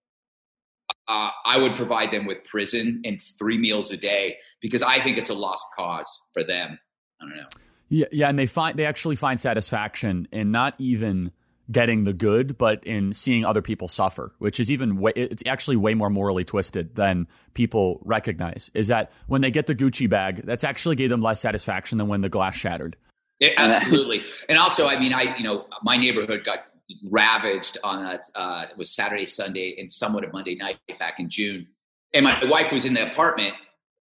uh, 1.09 1.31
I 1.45 1.61
would 1.61 1.75
provide 1.75 2.11
them 2.11 2.27
with 2.27 2.45
prison 2.45 3.03
and 3.05 3.21
three 3.39 3.59
meals 3.59 3.91
a 3.91 3.97
day 3.97 4.37
because 4.61 4.83
I 4.83 5.01
think 5.01 5.19
it's 5.19 5.31
a 5.31 5.35
lost 5.35 5.67
cause 5.77 6.21
for 6.33 6.45
them. 6.45 6.79
I 7.21 7.25
don't 7.25 7.37
know. 7.37 7.47
Yeah, 7.89 8.07
yeah, 8.11 8.29
and 8.29 8.39
they 8.39 8.47
find 8.47 8.79
they 8.79 8.87
actually 8.87 9.17
find 9.17 9.39
satisfaction 9.39 10.27
in 10.33 10.51
not 10.51 10.75
even 10.79 11.33
getting 11.71 12.05
the 12.05 12.13
good, 12.13 12.59
but 12.59 12.85
in 12.85 13.13
seeing 13.13 13.45
other 13.45 13.63
people 13.63 13.89
suffer, 13.89 14.35
which 14.39 14.61
is 14.61 14.71
even 14.71 14.97
way, 14.97 15.13
it's 15.15 15.43
actually 15.47 15.77
way 15.77 15.95
more 15.95 16.11
morally 16.11 16.45
twisted 16.45 16.95
than 16.95 17.27
people 17.53 18.01
recognize. 18.05 18.71
Is 18.75 18.89
that 18.89 19.13
when 19.27 19.43
they 19.43 19.51
get 19.51 19.67
the 19.67 19.75
Gucci 19.75 20.09
bag, 20.09 20.43
that's 20.45 20.65
actually 20.65 20.97
gave 20.97 21.11
them 21.11 21.23
less 21.23 21.41
satisfaction 21.41 21.99
than 21.99 22.09
when 22.09 22.21
the 22.21 22.29
glass 22.29 22.57
shattered. 22.57 22.97
Yeah, 23.41 23.51
absolutely, 23.57 24.25
and 24.49 24.59
also, 24.59 24.87
I 24.87 24.99
mean, 24.99 25.13
I 25.13 25.37
you 25.37 25.45
know, 25.45 25.67
my 25.83 25.97
neighborhood 25.97 26.45
got 26.45 26.67
ravaged 27.11 27.79
on 27.83 28.05
a 28.05 28.39
uh, 28.39 28.67
it 28.71 28.77
was 28.77 28.91
Saturday, 28.91 29.27
Sunday, 29.27 29.77
and 29.79 29.93
somewhat 29.93 30.25
of 30.25 30.33
Monday 30.33 30.55
night 30.55 30.79
back 30.99 31.19
in 31.19 31.29
June. 31.29 31.67
And 32.13 32.25
my 32.25 32.45
wife 32.45 32.73
was 32.73 32.85
in 32.85 32.95
the 32.95 33.11
apartment 33.11 33.55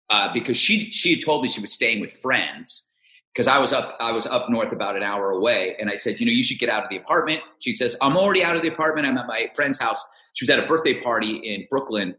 uh, 0.10 0.32
because 0.34 0.58
she 0.58 0.92
she 0.92 1.16
had 1.16 1.24
told 1.24 1.42
me 1.42 1.48
she 1.48 1.62
was 1.62 1.72
staying 1.72 2.02
with 2.02 2.14
friends 2.22 2.92
because 3.34 3.48
I 3.48 3.58
was 3.60 3.74
up 3.74 3.98
I 4.00 4.12
was 4.12 4.26
up 4.26 4.50
north 4.50 4.72
about 4.72 4.96
an 4.96 5.04
hour 5.04 5.32
away, 5.32 5.76
and 5.80 5.90
I 5.90 5.96
said, 5.96 6.20
you 6.20 6.26
know, 6.26 6.32
you 6.32 6.44
should 6.44 6.60
get 6.60 6.70
out 6.70 6.84
of 6.84 6.90
the 6.90 6.98
apartment. 6.98 7.42
She 7.60 7.74
says, 7.74 7.96
I'm 8.02 8.18
already 8.18 8.44
out 8.44 8.56
of 8.56 8.62
the 8.62 8.70
apartment. 8.70 9.08
I'm 9.08 9.18
at 9.18 9.28
my 9.28 9.50
friend's 9.56 9.80
house. 9.80 10.06
She 10.34 10.44
was 10.44 10.50
at 10.50 10.60
a 10.60 10.68
birthday 10.68 11.02
party 11.02 11.36
in 11.38 11.66
Brooklyn, 11.70 12.16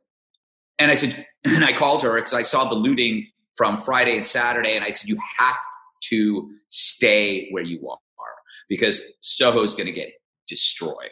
and 0.79 0.91
I 0.91 0.95
said, 0.95 1.27
and 1.45 1.65
I 1.65 1.73
called 1.73 2.03
her 2.03 2.15
because 2.15 2.35
I 2.35 2.43
saw 2.43 2.69
the 2.69 2.75
looting 2.75 3.27
from 3.57 3.83
Friday 3.83 4.17
and 4.17 4.25
Saturday, 4.25 4.77
and 4.77 4.85
I 4.85 4.91
said, 4.91 5.09
you 5.09 5.19
have 5.39 5.57
to 6.01 6.51
stay 6.71 7.49
where 7.51 7.65
you 7.65 7.89
are 7.91 7.99
because 8.69 9.03
Soho's 9.21 9.75
going 9.75 9.87
to 9.87 9.93
get 9.93 10.11
destroy. 10.49 11.07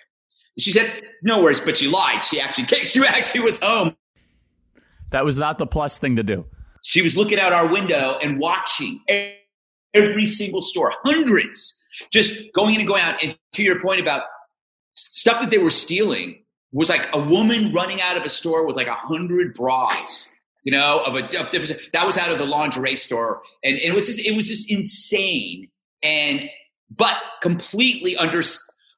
She 0.59 0.73
said, 0.73 1.03
"No 1.23 1.43
worries," 1.43 1.61
but 1.61 1.77
she 1.77 1.89
lied. 1.89 2.25
She 2.25 2.41
actually 2.41 2.65
came, 2.67 2.85
she 2.85 3.05
actually 3.07 3.43
was 3.43 3.61
home. 3.61 3.97
That 5.11 5.25
was 5.25 5.39
not 5.39 5.59
the 5.59 5.67
plus 5.67 5.99
thing 5.99 6.17
to 6.17 6.23
do. 6.23 6.47
She 6.83 7.03
was 7.03 7.17
looking 7.17 7.39
out 7.39 7.53
our 7.53 7.67
window 7.67 8.19
and 8.23 8.39
watching 8.39 9.01
every 9.95 10.27
single 10.27 10.63
store, 10.63 10.93
hundreds, 11.05 11.85
just 12.13 12.53
going 12.53 12.75
in 12.75 12.81
and 12.81 12.89
going 12.89 13.03
out. 13.03 13.23
And 13.23 13.37
to 13.53 13.63
your 13.63 13.81
point 13.81 14.01
about 14.01 14.23
stuff 14.95 15.41
that 15.41 15.51
they 15.51 15.59
were 15.59 15.71
stealing 15.71 16.45
was 16.73 16.89
like 16.89 17.09
a 17.15 17.21
woman 17.21 17.73
running 17.73 18.01
out 18.01 18.17
of 18.17 18.25
a 18.25 18.29
store 18.29 18.67
with 18.67 18.77
like 18.77 18.89
a 18.89 18.95
hundred 18.95 19.55
bras 19.55 20.29
you 20.67 20.73
know, 20.73 21.01
of 21.07 21.15
a 21.15 21.25
of 21.41 21.53
different. 21.53 21.81
That 21.93 22.05
was 22.05 22.19
out 22.19 22.33
of 22.33 22.39
the 22.39 22.45
lingerie 22.45 22.97
store, 22.97 23.41
and, 23.63 23.77
and, 23.77 23.85
it 23.85 23.95
was 23.95 24.09
just 24.09 24.19
it 24.19 24.37
was 24.37 24.49
just 24.49 24.69
insane, 24.69 25.69
and 26.03 26.41
but 26.91 27.17
completely 27.41 28.17
under, 28.17 28.43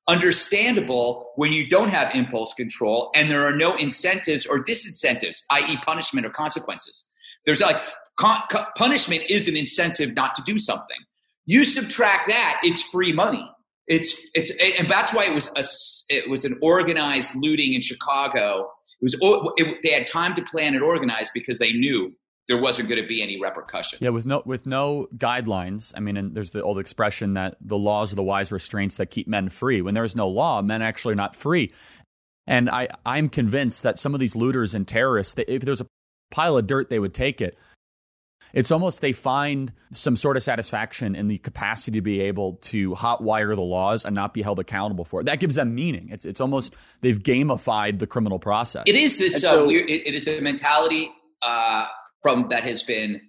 understandable 0.09 1.33
when 1.37 1.53
you 1.53 1.69
don't 1.69 1.91
have 1.91 2.15
impulse 2.15 2.55
control 2.55 3.11
and 3.15 3.31
there 3.31 3.47
are 3.47 3.55
no 3.55 3.77
incentives 3.77 4.47
or 4.47 4.59
disincentives, 4.59 5.43
i.e., 5.51 5.77
punishment 5.85 6.27
or 6.27 6.31
consequences. 6.31 7.09
There's 7.45 7.61
like 7.61 7.77
con- 8.17 8.43
punishment 8.77 9.25
is 9.29 9.49
an 9.49 9.57
incentive 9.57 10.15
not 10.15 10.35
to 10.35 10.43
do 10.43 10.59
something. 10.59 10.97
You 11.47 11.65
subtract 11.65 12.29
that, 12.29 12.61
it's 12.63 12.83
free 12.83 13.13
money. 13.13 13.49
It's 13.87 14.21
it's 14.35 14.51
and 14.79 14.91
that's 14.91 15.15
why 15.15 15.25
it 15.25 15.35
was 15.35 15.51
a 15.57 15.65
it 16.15 16.29
was 16.29 16.45
an 16.45 16.59
organized 16.61 17.35
looting 17.35 17.73
in 17.73 17.81
Chicago. 17.81 18.69
It 19.01 19.05
was 19.05 19.17
it, 19.57 19.79
they 19.83 19.91
had 19.91 20.07
time 20.07 20.35
to 20.35 20.43
plan 20.43 20.75
and 20.75 20.83
organize 20.83 21.31
because 21.33 21.59
they 21.59 21.73
knew 21.73 22.15
there 22.49 22.59
wasn't 22.59 22.89
going 22.89 23.01
to 23.01 23.07
be 23.07 23.23
any 23.23 23.41
repercussion. 23.41 23.99
Yeah, 24.01 24.09
with 24.11 24.25
no 24.25 24.43
with 24.45 24.67
no 24.67 25.09
guidelines. 25.17 25.93
I 25.95 26.01
mean, 26.01 26.17
and 26.17 26.35
there's 26.35 26.51
the 26.51 26.63
old 26.63 26.79
expression 26.79 27.35
that 27.35 27.57
the 27.61 27.77
laws 27.77 28.13
are 28.13 28.17
the 28.17 28.23
wise 28.23 28.51
restraints 28.51 28.97
that 28.97 29.07
keep 29.07 29.29
men 29.29 29.51
free. 29.51 29.83
When 29.83 29.95
there 29.95 30.05
is 30.05 30.17
no 30.17 30.29
law, 30.29 30.63
men 30.63 30.81
actually 30.81 31.13
are 31.13 31.17
not 31.17 31.37
free. 31.37 31.71
And 32.47 32.71
I 32.71 32.89
I'm 33.05 33.29
convinced 33.29 33.83
that 33.83 33.99
some 33.99 34.15
of 34.15 34.21
these 34.21 34.35
looters 34.35 34.75
and 34.75 34.89
terrorists, 34.89 35.35
they, 35.35 35.45
if 35.47 35.63
there's 35.63 35.83
a 35.83 35.87
pile 36.31 36.57
of 36.57 36.67
dirt, 36.67 36.89
they 36.89 36.99
would 36.99 37.13
take 37.13 37.43
it. 37.43 37.59
It's 38.55 38.71
almost 38.71 39.03
they 39.03 39.13
find 39.13 39.75
some 39.91 40.17
sort 40.17 40.39
of 40.39 40.43
satisfaction 40.43 41.15
in 41.15 41.29
the 41.29 41.37
capacity 41.37 41.99
to 41.99 42.03
be 42.03 42.23
able 42.23 42.55
to 42.55 42.93
hotwire 42.93 43.55
the 43.55 43.61
laws 43.61 44.07
and 44.07 44.15
not 44.15 44.33
be 44.33 44.41
held 44.41 44.59
accountable 44.59 45.05
for 45.05 45.21
it. 45.21 45.25
That 45.25 45.39
gives 45.39 45.57
them 45.57 45.75
meaning. 45.75 46.09
It's 46.11 46.25
it's 46.25 46.41
almost 46.41 46.75
they've 47.03 47.19
gamified 47.19 47.99
the 47.99 48.07
criminal 48.07 48.39
process. 48.39 48.85
It 48.87 48.95
is 48.95 49.19
this. 49.19 49.37
Uh, 49.37 49.39
so, 49.39 49.67
uh, 49.67 49.69
it, 49.69 50.07
it 50.07 50.15
is 50.15 50.27
a 50.27 50.41
mentality 50.41 51.13
uh, 51.43 51.85
from 52.23 52.49
that 52.49 52.65
has 52.65 52.83
been 52.83 53.21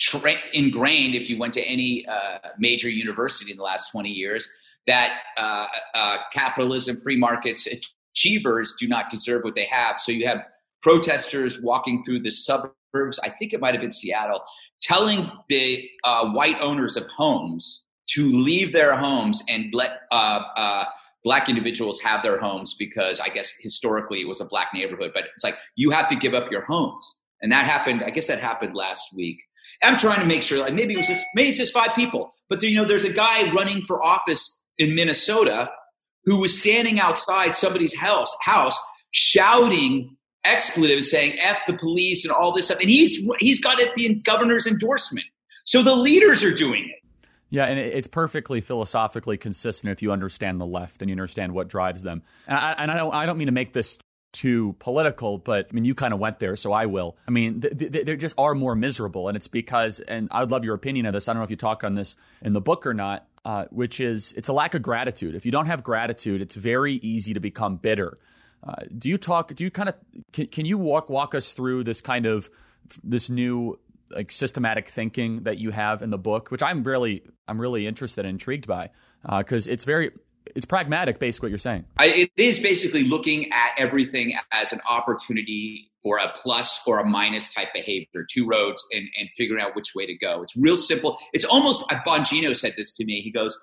tra- 0.00 0.34
ingrained 0.52 1.14
if 1.14 1.28
you 1.30 1.38
went 1.38 1.54
to 1.54 1.62
any 1.62 2.06
uh, 2.06 2.38
major 2.58 2.88
university 2.88 3.50
in 3.50 3.56
the 3.56 3.62
last 3.62 3.90
20 3.90 4.10
years 4.10 4.50
that 4.86 5.20
uh, 5.36 5.66
uh, 5.94 6.18
capitalism, 6.32 7.00
free 7.00 7.16
markets, 7.16 7.66
achievers 8.14 8.74
do 8.78 8.86
not 8.86 9.10
deserve 9.10 9.42
what 9.42 9.54
they 9.54 9.64
have. 9.64 9.98
So 10.00 10.12
you 10.12 10.26
have 10.26 10.44
protesters 10.82 11.60
walking 11.62 12.04
through 12.04 12.20
the 12.20 12.30
suburbs, 12.30 13.18
I 13.22 13.30
think 13.30 13.52
it 13.52 13.60
might 13.60 13.74
have 13.74 13.80
been 13.80 13.90
Seattle, 13.90 14.42
telling 14.82 15.30
the 15.48 15.88
uh, 16.04 16.30
white 16.30 16.56
owners 16.60 16.96
of 16.96 17.06
homes 17.08 17.84
to 18.10 18.30
leave 18.30 18.72
their 18.72 18.94
homes 18.96 19.42
and 19.48 19.72
let 19.74 20.02
uh, 20.12 20.42
uh, 20.56 20.84
black 21.24 21.48
individuals 21.48 22.00
have 22.00 22.22
their 22.22 22.38
homes 22.38 22.74
because 22.74 23.18
I 23.18 23.28
guess 23.28 23.52
historically 23.58 24.20
it 24.20 24.28
was 24.28 24.42
a 24.42 24.44
black 24.44 24.68
neighborhood, 24.74 25.12
but 25.14 25.24
it's 25.32 25.42
like 25.42 25.56
you 25.74 25.90
have 25.90 26.06
to 26.08 26.16
give 26.16 26.34
up 26.34 26.52
your 26.52 26.62
homes. 26.66 27.20
And 27.44 27.52
that 27.52 27.66
happened, 27.66 28.02
I 28.02 28.08
guess 28.08 28.28
that 28.28 28.40
happened 28.40 28.74
last 28.74 29.08
week. 29.14 29.42
I'm 29.82 29.98
trying 29.98 30.20
to 30.20 30.24
make 30.24 30.42
sure, 30.42 30.58
like 30.60 30.72
maybe 30.72 30.94
it 30.94 30.96
was 30.96 31.06
just 31.06 31.22
maybe 31.34 31.50
it's 31.50 31.58
just 31.58 31.74
five 31.74 31.94
people, 31.94 32.32
but 32.48 32.62
there, 32.62 32.70
you 32.70 32.80
know, 32.80 32.86
there's 32.86 33.04
a 33.04 33.12
guy 33.12 33.52
running 33.52 33.82
for 33.84 34.02
office 34.02 34.64
in 34.78 34.94
Minnesota 34.94 35.70
who 36.24 36.40
was 36.40 36.58
standing 36.58 36.98
outside 36.98 37.54
somebody's 37.54 37.94
house 37.94 38.34
house 38.40 38.78
shouting 39.10 40.16
expletives 40.44 41.10
saying 41.10 41.38
F 41.38 41.58
the 41.66 41.74
police 41.74 42.24
and 42.24 42.32
all 42.32 42.50
this 42.50 42.64
stuff. 42.64 42.80
And 42.80 42.88
he's 42.88 43.22
he's 43.40 43.60
got 43.60 43.78
it 43.78 43.94
the 43.94 44.14
governor's 44.24 44.66
endorsement. 44.66 45.26
So 45.66 45.82
the 45.82 45.94
leaders 45.94 46.42
are 46.44 46.54
doing 46.54 46.88
it. 46.88 47.06
Yeah, 47.50 47.66
and 47.66 47.78
it's 47.78 48.08
perfectly 48.08 48.62
philosophically 48.62 49.36
consistent 49.36 49.92
if 49.92 50.00
you 50.00 50.12
understand 50.12 50.62
the 50.62 50.66
left 50.66 51.02
and 51.02 51.10
you 51.10 51.12
understand 51.12 51.52
what 51.52 51.68
drives 51.68 52.02
them. 52.02 52.22
And 52.46 52.56
I, 52.56 52.72
and 52.78 52.90
I 52.90 52.96
don't, 52.96 53.14
I 53.14 53.26
don't 53.26 53.36
mean 53.36 53.48
to 53.48 53.52
make 53.52 53.74
this 53.74 53.98
too 54.34 54.76
political, 54.80 55.38
but 55.38 55.68
I 55.70 55.72
mean, 55.72 55.84
you 55.84 55.94
kind 55.94 56.12
of 56.12 56.20
went 56.20 56.40
there, 56.40 56.56
so 56.56 56.72
I 56.72 56.86
will. 56.86 57.16
I 57.26 57.30
mean, 57.30 57.60
th- 57.60 57.78
th- 57.78 58.04
they 58.04 58.16
just 58.16 58.34
are 58.36 58.54
more 58.54 58.74
miserable, 58.74 59.28
and 59.28 59.36
it's 59.36 59.48
because, 59.48 60.00
and 60.00 60.28
I'd 60.30 60.50
love 60.50 60.64
your 60.64 60.74
opinion 60.74 61.06
of 61.06 61.14
this. 61.14 61.28
I 61.28 61.32
don't 61.32 61.40
know 61.40 61.44
if 61.44 61.50
you 61.50 61.56
talk 61.56 61.84
on 61.84 61.94
this 61.94 62.16
in 62.42 62.52
the 62.52 62.60
book 62.60 62.86
or 62.86 62.92
not, 62.92 63.26
uh, 63.44 63.64
which 63.70 64.00
is 64.00 64.34
it's 64.36 64.48
a 64.48 64.52
lack 64.52 64.74
of 64.74 64.82
gratitude. 64.82 65.34
If 65.34 65.46
you 65.46 65.52
don't 65.52 65.66
have 65.66 65.82
gratitude, 65.82 66.42
it's 66.42 66.54
very 66.54 66.96
easy 66.96 67.32
to 67.32 67.40
become 67.40 67.76
bitter. 67.76 68.18
Uh, 68.66 68.74
do 68.98 69.08
you 69.08 69.16
talk? 69.16 69.54
Do 69.54 69.64
you 69.64 69.70
kind 69.70 69.88
of 69.88 69.94
can, 70.32 70.48
can 70.48 70.66
you 70.66 70.76
walk 70.76 71.08
walk 71.08 71.34
us 71.34 71.52
through 71.52 71.84
this 71.84 72.00
kind 72.00 72.26
of 72.26 72.50
this 73.02 73.30
new 73.30 73.78
like 74.10 74.30
systematic 74.30 74.88
thinking 74.88 75.44
that 75.44 75.58
you 75.58 75.70
have 75.70 76.02
in 76.02 76.10
the 76.10 76.18
book, 76.18 76.50
which 76.50 76.62
I'm 76.62 76.82
really 76.82 77.22
I'm 77.46 77.60
really 77.60 77.86
interested 77.86 78.24
and 78.24 78.34
intrigued 78.34 78.66
by 78.66 78.90
because 79.22 79.68
uh, 79.68 79.72
it's 79.72 79.84
very 79.84 80.10
it's 80.54 80.66
pragmatic, 80.66 81.18
basically 81.18 81.46
what 81.46 81.50
you're 81.50 81.58
saying. 81.58 81.84
I, 81.98 82.06
it 82.06 82.30
is 82.36 82.58
basically 82.58 83.04
looking 83.04 83.52
at 83.52 83.72
everything 83.78 84.34
as 84.52 84.72
an 84.72 84.80
opportunity 84.88 85.90
for 86.02 86.18
a 86.18 86.32
plus 86.36 86.80
or 86.86 86.98
a 86.98 87.04
minus 87.04 87.52
type 87.52 87.68
behavior, 87.72 88.26
two 88.30 88.46
roads, 88.46 88.84
and, 88.92 89.08
and 89.18 89.30
figuring 89.36 89.62
out 89.62 89.74
which 89.74 89.94
way 89.94 90.06
to 90.06 90.14
go. 90.14 90.42
It's 90.42 90.56
real 90.56 90.76
simple. 90.76 91.18
It's 91.32 91.44
almost, 91.44 91.84
Bongino 92.06 92.54
said 92.56 92.74
this 92.76 92.92
to 92.92 93.04
me. 93.04 93.20
He 93.22 93.30
goes, 93.30 93.58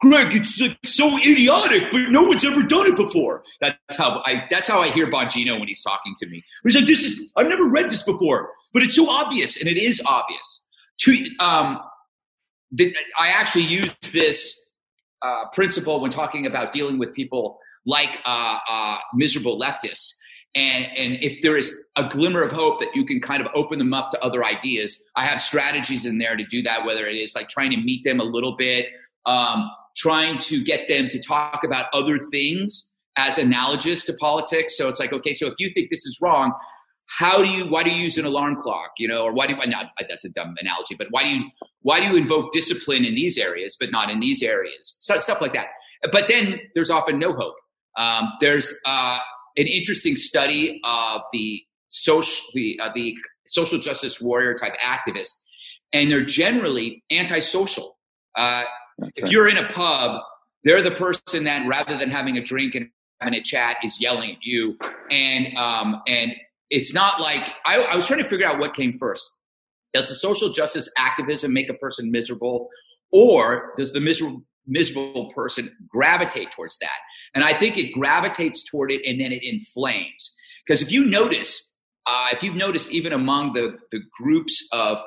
Greg, 0.00 0.34
it's 0.34 0.58
like 0.60 0.78
so 0.84 1.18
idiotic, 1.18 1.90
but 1.90 2.10
no 2.10 2.22
one's 2.22 2.44
ever 2.44 2.62
done 2.62 2.86
it 2.86 2.96
before. 2.96 3.42
That's 3.60 3.76
how 3.98 4.22
I. 4.24 4.46
That's 4.48 4.66
how 4.66 4.80
I 4.80 4.88
hear 4.88 5.06
Bongino 5.06 5.58
when 5.58 5.68
he's 5.68 5.82
talking 5.82 6.14
to 6.16 6.26
me. 6.26 6.42
He's 6.64 6.74
like, 6.74 6.86
"This 6.86 7.02
is 7.02 7.30
I've 7.36 7.48
never 7.48 7.64
read 7.64 7.90
this 7.90 8.02
before, 8.02 8.48
but 8.72 8.82
it's 8.82 8.96
so 8.96 9.10
obvious, 9.10 9.58
and 9.58 9.68
it 9.68 9.76
is 9.76 10.00
obvious." 10.06 10.66
To 11.00 11.26
um, 11.38 11.80
the, 12.72 12.96
I 13.18 13.28
actually 13.28 13.64
used 13.64 14.14
this 14.14 14.58
uh, 15.22 15.44
principle 15.52 16.00
when 16.00 16.10
talking 16.10 16.46
about 16.46 16.72
dealing 16.72 16.98
with 16.98 17.12
people 17.14 17.58
like 17.86 18.20
uh, 18.24 18.58
uh, 18.68 18.98
miserable 19.14 19.58
leftists. 19.58 20.14
And, 20.54 20.86
and 20.96 21.16
if 21.22 21.40
there 21.42 21.56
is 21.56 21.76
a 21.96 22.08
glimmer 22.08 22.42
of 22.42 22.50
hope 22.52 22.80
that 22.80 22.88
you 22.94 23.04
can 23.04 23.20
kind 23.20 23.40
of 23.40 23.48
open 23.54 23.78
them 23.78 23.94
up 23.94 24.10
to 24.10 24.20
other 24.22 24.44
ideas, 24.44 25.02
I 25.14 25.24
have 25.24 25.40
strategies 25.40 26.06
in 26.06 26.18
there 26.18 26.36
to 26.36 26.44
do 26.44 26.62
that, 26.62 26.84
whether 26.84 27.06
it 27.06 27.16
is 27.16 27.34
like 27.36 27.48
trying 27.48 27.70
to 27.70 27.76
meet 27.76 28.04
them 28.04 28.18
a 28.18 28.24
little 28.24 28.56
bit, 28.56 28.86
um, 29.26 29.70
trying 29.96 30.38
to 30.38 30.62
get 30.62 30.88
them 30.88 31.08
to 31.08 31.20
talk 31.20 31.62
about 31.64 31.86
other 31.92 32.18
things 32.18 32.98
as 33.16 33.38
analogous 33.38 34.04
to 34.06 34.12
politics. 34.14 34.76
So 34.76 34.88
it's 34.88 34.98
like, 34.98 35.12
okay, 35.12 35.34
so 35.34 35.46
if 35.46 35.54
you 35.58 35.70
think 35.74 35.90
this 35.90 36.04
is 36.04 36.18
wrong, 36.20 36.52
how 37.10 37.42
do 37.42 37.48
you 37.48 37.66
why 37.66 37.82
do 37.82 37.90
you 37.90 38.00
use 38.00 38.16
an 38.18 38.24
alarm 38.24 38.56
clock 38.56 38.92
you 38.96 39.08
know 39.08 39.24
or 39.24 39.32
why 39.32 39.46
do 39.46 39.54
you 39.54 39.66
not 39.66 39.86
that's 40.08 40.24
a 40.24 40.30
dumb 40.30 40.54
analogy 40.60 40.94
but 40.96 41.08
why 41.10 41.24
do 41.24 41.28
you 41.28 41.44
why 41.82 42.00
do 42.00 42.06
you 42.06 42.16
invoke 42.16 42.52
discipline 42.52 43.04
in 43.04 43.14
these 43.14 43.38
areas 43.38 43.76
but 43.78 43.90
not 43.90 44.10
in 44.10 44.20
these 44.20 44.42
areas? 44.42 44.96
Stuff 44.98 45.40
like 45.40 45.54
that. 45.54 45.68
But 46.12 46.28
then 46.28 46.60
there's 46.74 46.90
often 46.90 47.18
no 47.18 47.32
hope. 47.32 47.54
Um, 47.96 48.32
there's 48.40 48.72
uh, 48.86 49.18
an 49.56 49.66
interesting 49.66 50.16
study 50.16 50.80
of 50.84 51.22
the 51.32 51.62
social 51.88 52.46
the, 52.54 52.78
uh, 52.80 52.90
the 52.94 53.16
social 53.46 53.78
justice 53.78 54.20
warrior 54.20 54.54
type 54.54 54.74
activists 54.84 55.40
and 55.92 56.10
they're 56.10 56.24
generally 56.24 57.02
antisocial. 57.10 57.98
Uh, 58.36 58.62
if 59.16 59.30
you're 59.30 59.48
in 59.48 59.56
a 59.56 59.68
pub 59.72 60.20
they're 60.64 60.82
the 60.82 60.90
person 60.90 61.44
that 61.44 61.66
rather 61.66 61.96
than 61.96 62.10
having 62.10 62.36
a 62.36 62.42
drink 62.42 62.74
and 62.74 62.90
having 63.20 63.34
a 63.34 63.42
chat 63.42 63.78
is 63.82 64.00
yelling 64.00 64.32
at 64.32 64.38
you. 64.42 64.76
And 65.10 65.56
um, 65.56 66.02
and 66.06 66.34
it's 66.70 66.94
not 66.94 67.20
like 67.20 67.52
I, 67.64 67.78
I 67.78 67.96
was 67.96 68.06
trying 68.06 68.22
to 68.22 68.28
figure 68.28 68.46
out 68.46 68.58
what 68.58 68.74
came 68.74 68.98
first. 68.98 69.36
Does 69.92 70.08
the 70.08 70.14
social 70.14 70.50
justice 70.50 70.88
activism 70.96 71.52
make 71.52 71.68
a 71.68 71.74
person 71.74 72.10
miserable, 72.10 72.68
or 73.12 73.72
does 73.76 73.92
the 73.92 74.00
miserable 74.00 74.42
miserable 74.66 75.32
person 75.34 75.70
gravitate 75.88 76.52
towards 76.52 76.78
that? 76.78 76.98
And 77.34 77.42
I 77.44 77.54
think 77.54 77.76
it 77.76 77.92
gravitates 77.92 78.64
toward 78.70 78.92
it, 78.92 79.00
and 79.04 79.20
then 79.20 79.32
it 79.32 79.42
inflames. 79.42 80.36
Because 80.64 80.82
if 80.82 80.92
you 80.92 81.04
notice, 81.04 81.74
uh, 82.06 82.28
if 82.32 82.42
you've 82.42 82.54
noticed, 82.54 82.92
even 82.92 83.12
among 83.12 83.54
the 83.54 83.78
the 83.90 84.00
groups 84.20 84.68
of 84.72 84.98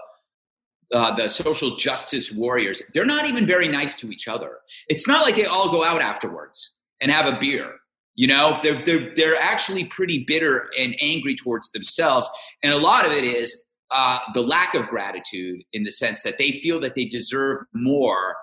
uh, 0.93 1.15
the 1.15 1.29
social 1.29 1.75
justice 1.75 2.31
warriors, 2.31 2.81
they're 2.93 3.05
not 3.05 3.27
even 3.27 3.47
very 3.47 3.67
nice 3.67 3.95
to 3.95 4.11
each 4.11 4.27
other. 4.27 4.57
It's 4.87 5.07
not 5.07 5.23
like 5.25 5.35
they 5.35 5.45
all 5.45 5.71
go 5.71 5.83
out 5.83 6.01
afterwards 6.01 6.77
and 7.01 7.11
have 7.11 7.25
a 7.25 7.37
beer. 7.39 7.71
You 8.15 8.27
know, 8.27 8.59
they're, 8.61 8.83
they're, 8.85 9.11
they're 9.15 9.41
actually 9.41 9.85
pretty 9.85 10.23
bitter 10.27 10.69
and 10.77 10.95
angry 11.01 11.35
towards 11.35 11.71
themselves. 11.71 12.29
And 12.61 12.71
a 12.71 12.77
lot 12.77 13.05
of 13.05 13.11
it 13.11 13.23
is 13.23 13.59
uh, 13.93 14.19
the 14.33 14.41
lack 14.41 14.73
of 14.73 14.87
gratitude 14.87 15.63
in 15.71 15.83
the 15.83 15.91
sense 15.91 16.23
that 16.23 16.37
they 16.37 16.59
feel 16.63 16.79
that 16.81 16.95
they 16.95 17.05
deserve 17.05 17.65
more 17.73 18.35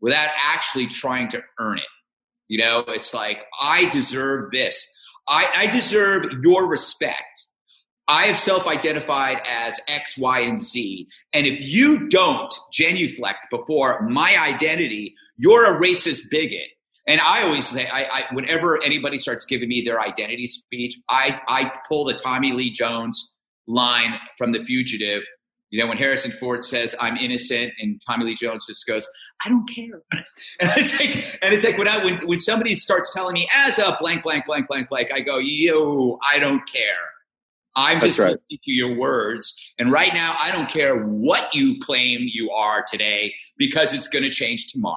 without 0.00 0.30
actually 0.44 0.86
trying 0.86 1.28
to 1.28 1.42
earn 1.58 1.78
it. 1.78 1.84
You 2.48 2.58
know, 2.58 2.84
it's 2.88 3.14
like, 3.14 3.38
I 3.60 3.86
deserve 3.86 4.52
this. 4.52 4.86
I, 5.28 5.48
I 5.54 5.66
deserve 5.66 6.24
your 6.42 6.66
respect. 6.66 7.46
I 8.08 8.24
have 8.24 8.38
self 8.38 8.66
identified 8.66 9.38
as 9.44 9.80
X, 9.88 10.16
Y, 10.16 10.40
and 10.40 10.62
Z. 10.62 11.08
And 11.32 11.46
if 11.46 11.64
you 11.66 12.08
don't 12.08 12.54
genuflect 12.72 13.48
before 13.50 14.06
my 14.08 14.38
identity, 14.38 15.14
you're 15.36 15.64
a 15.64 15.80
racist 15.80 16.30
bigot. 16.30 16.68
And 17.08 17.20
I 17.20 17.42
always 17.42 17.66
say, 17.66 17.86
I, 17.88 18.02
I, 18.04 18.24
whenever 18.32 18.82
anybody 18.82 19.18
starts 19.18 19.44
giving 19.44 19.68
me 19.68 19.82
their 19.84 20.00
identity 20.00 20.46
speech, 20.46 20.96
I, 21.08 21.40
I 21.48 21.72
pull 21.88 22.04
the 22.04 22.14
Tommy 22.14 22.52
Lee 22.52 22.70
Jones 22.70 23.35
line 23.66 24.14
from 24.36 24.52
The 24.52 24.64
Fugitive. 24.64 25.24
You 25.70 25.82
know, 25.82 25.88
when 25.88 25.98
Harrison 25.98 26.30
Ford 26.30 26.64
says, 26.64 26.94
I'm 27.00 27.16
innocent, 27.16 27.72
and 27.80 28.00
Tommy 28.06 28.24
Lee 28.24 28.34
Jones 28.34 28.64
just 28.66 28.86
goes, 28.86 29.06
I 29.44 29.48
don't 29.48 29.68
care. 29.68 30.02
and 30.60 30.70
it's 30.76 30.98
like, 30.98 31.38
and 31.42 31.52
it's 31.52 31.64
like 31.64 31.76
when, 31.76 31.88
I, 31.88 32.04
when, 32.04 32.26
when 32.26 32.38
somebody 32.38 32.74
starts 32.74 33.12
telling 33.12 33.34
me, 33.34 33.48
as 33.52 33.78
a 33.78 33.96
blank, 34.00 34.22
blank, 34.22 34.46
blank, 34.46 34.68
blank, 34.68 34.88
blank, 34.88 35.12
I 35.12 35.20
go, 35.20 35.38
yo, 35.38 36.18
I 36.22 36.38
don't 36.38 36.66
care. 36.66 36.84
I'm 37.74 38.00
just 38.00 38.18
right. 38.18 38.28
listening 38.28 38.58
to 38.64 38.72
your 38.72 38.96
words. 38.96 39.54
And 39.78 39.92
right 39.92 40.14
now, 40.14 40.34
I 40.40 40.50
don't 40.50 40.68
care 40.68 40.96
what 41.04 41.54
you 41.54 41.78
claim 41.80 42.20
you 42.22 42.50
are 42.50 42.82
today 42.90 43.34
because 43.58 43.92
it's 43.92 44.08
going 44.08 44.22
to 44.22 44.30
change 44.30 44.72
tomorrow. 44.72 44.96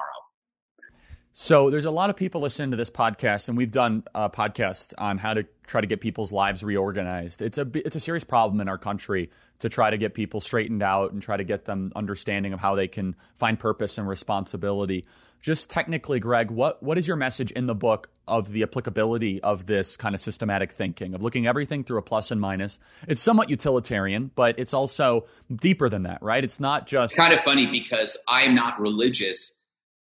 So 1.32 1.70
there's 1.70 1.84
a 1.84 1.92
lot 1.92 2.10
of 2.10 2.16
people 2.16 2.40
listening 2.40 2.72
to 2.72 2.76
this 2.76 2.90
podcast, 2.90 3.48
and 3.48 3.56
we've 3.56 3.70
done 3.70 4.02
a 4.14 4.28
podcast 4.28 4.94
on 4.98 5.16
how 5.16 5.34
to 5.34 5.46
try 5.64 5.80
to 5.80 5.86
get 5.86 6.00
people's 6.00 6.32
lives 6.32 6.64
reorganized. 6.64 7.40
It's 7.40 7.56
a 7.56 7.66
it's 7.72 7.94
a 7.94 8.00
serious 8.00 8.24
problem 8.24 8.60
in 8.60 8.68
our 8.68 8.78
country 8.78 9.30
to 9.60 9.68
try 9.68 9.90
to 9.90 9.96
get 9.96 10.14
people 10.14 10.40
straightened 10.40 10.82
out 10.82 11.12
and 11.12 11.22
try 11.22 11.36
to 11.36 11.44
get 11.44 11.66
them 11.66 11.92
understanding 11.94 12.52
of 12.52 12.58
how 12.58 12.74
they 12.74 12.88
can 12.88 13.14
find 13.36 13.60
purpose 13.60 13.96
and 13.96 14.08
responsibility. 14.08 15.06
Just 15.40 15.70
technically, 15.70 16.18
Greg, 16.18 16.50
what 16.50 16.82
what 16.82 16.98
is 16.98 17.06
your 17.06 17.16
message 17.16 17.52
in 17.52 17.66
the 17.66 17.76
book 17.76 18.10
of 18.26 18.50
the 18.50 18.64
applicability 18.64 19.40
of 19.40 19.66
this 19.66 19.96
kind 19.96 20.16
of 20.16 20.20
systematic 20.20 20.72
thinking 20.72 21.14
of 21.14 21.22
looking 21.22 21.46
everything 21.46 21.84
through 21.84 21.98
a 21.98 22.02
plus 22.02 22.32
and 22.32 22.40
minus? 22.40 22.80
It's 23.06 23.22
somewhat 23.22 23.50
utilitarian, 23.50 24.32
but 24.34 24.58
it's 24.58 24.74
also 24.74 25.26
deeper 25.54 25.88
than 25.88 26.02
that, 26.02 26.24
right? 26.24 26.42
It's 26.42 26.58
not 26.58 26.88
just 26.88 27.12
it's 27.12 27.18
kind 27.18 27.32
of 27.32 27.44
funny 27.44 27.66
because 27.66 28.18
I 28.26 28.42
am 28.42 28.56
not 28.56 28.80
religious, 28.80 29.56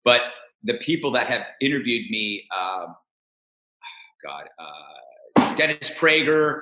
but 0.05 0.21
the 0.63 0.75
people 0.75 1.11
that 1.11 1.27
have 1.27 1.45
interviewed 1.61 2.09
me, 2.09 2.47
um, 2.57 2.95
God, 4.23 4.45
uh, 4.57 5.55
Dennis 5.55 5.89
Prager. 5.89 6.61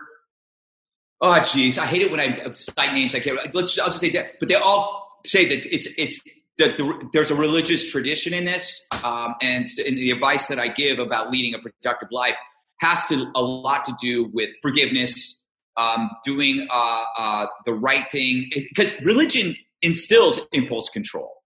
Oh, 1.19 1.39
geez, 1.41 1.77
I 1.77 1.85
hate 1.85 2.03
it 2.03 2.11
when 2.11 2.19
I 2.19 2.53
cite 2.53 2.93
names. 2.93 3.15
I 3.15 3.19
can't. 3.19 3.37
Let's. 3.53 3.79
I'll 3.79 3.87
just 3.87 3.99
say 3.99 4.09
that. 4.09 4.39
But 4.39 4.49
they 4.49 4.55
all 4.55 5.21
say 5.25 5.45
that 5.45 5.73
it's 5.73 5.87
it's 5.97 6.19
that 6.57 6.77
the, 6.77 7.09
there's 7.13 7.31
a 7.31 7.35
religious 7.35 7.89
tradition 7.89 8.33
in 8.33 8.45
this, 8.45 8.85
um, 9.03 9.35
and, 9.41 9.65
and 9.85 9.97
the 9.97 10.11
advice 10.11 10.47
that 10.47 10.59
I 10.59 10.67
give 10.67 10.99
about 10.99 11.29
leading 11.31 11.53
a 11.53 11.59
productive 11.59 12.09
life 12.11 12.35
has 12.79 13.05
to 13.07 13.31
a 13.35 13.41
lot 13.41 13.85
to 13.85 13.93
do 13.99 14.29
with 14.33 14.49
forgiveness, 14.61 15.43
um, 15.77 16.09
doing 16.23 16.67
uh, 16.69 17.03
uh, 17.17 17.45
the 17.65 17.73
right 17.73 18.05
thing. 18.11 18.49
Because 18.53 18.99
religion 19.01 19.55
instills 19.81 20.39
impulse 20.51 20.89
control. 20.89 21.36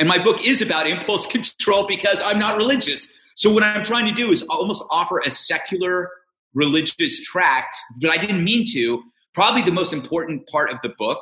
And 0.00 0.08
my 0.08 0.18
book 0.18 0.44
is 0.44 0.60
about 0.62 0.88
impulse 0.88 1.26
control 1.30 1.86
because 1.86 2.20
I'm 2.22 2.38
not 2.38 2.56
religious. 2.56 3.12
So 3.36 3.52
what 3.52 3.62
I'm 3.62 3.84
trying 3.84 4.06
to 4.06 4.12
do 4.12 4.32
is 4.32 4.42
almost 4.50 4.84
offer 4.90 5.20
a 5.20 5.30
secular 5.30 6.10
religious 6.54 7.22
tract, 7.22 7.76
but 8.00 8.10
I 8.10 8.16
didn't 8.16 8.42
mean 8.42 8.64
to. 8.72 9.02
Probably 9.34 9.62
the 9.62 9.70
most 9.70 9.92
important 9.92 10.48
part 10.48 10.70
of 10.70 10.78
the 10.82 10.88
book 10.98 11.20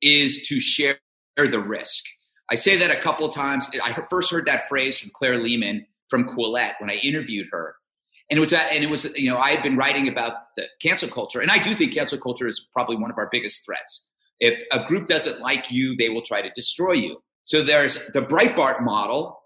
is 0.00 0.46
to 0.46 0.60
share 0.60 0.98
the 1.36 1.58
risk. 1.58 2.04
I 2.50 2.54
say 2.54 2.76
that 2.76 2.90
a 2.90 3.00
couple 3.00 3.26
of 3.26 3.34
times. 3.34 3.68
I 3.82 3.92
first 4.08 4.30
heard 4.30 4.46
that 4.46 4.68
phrase 4.68 4.98
from 4.98 5.10
Claire 5.14 5.38
Lehmann 5.38 5.86
from 6.08 6.28
Quillette 6.28 6.74
when 6.78 6.90
I 6.90 6.94
interviewed 6.94 7.46
her. 7.50 7.74
And 8.30 8.38
it 8.38 8.40
was 8.40 8.50
that, 8.50 8.72
and 8.72 8.84
it 8.84 8.90
was, 8.90 9.12
you 9.16 9.30
know, 9.30 9.38
I 9.38 9.50
had 9.50 9.62
been 9.62 9.76
writing 9.76 10.06
about 10.06 10.34
the 10.56 10.66
cancel 10.80 11.08
culture, 11.08 11.40
and 11.40 11.50
I 11.50 11.58
do 11.58 11.74
think 11.74 11.94
cancel 11.94 12.18
culture 12.18 12.46
is 12.46 12.68
probably 12.72 12.96
one 12.96 13.10
of 13.10 13.18
our 13.18 13.28
biggest 13.32 13.64
threats. 13.64 14.08
If 14.38 14.62
a 14.72 14.84
group 14.86 15.08
doesn't 15.08 15.40
like 15.40 15.70
you, 15.70 15.96
they 15.96 16.08
will 16.08 16.22
try 16.22 16.40
to 16.40 16.50
destroy 16.50 16.92
you. 16.92 17.20
So 17.44 17.64
there's 17.64 17.98
the 18.12 18.22
Breitbart 18.22 18.82
model 18.82 19.40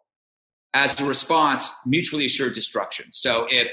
as 0.75 1.01
a 1.01 1.05
response, 1.05 1.71
mutually 1.87 2.27
assured 2.27 2.55
destruction. 2.55 3.07
So 3.13 3.47
if 3.51 3.71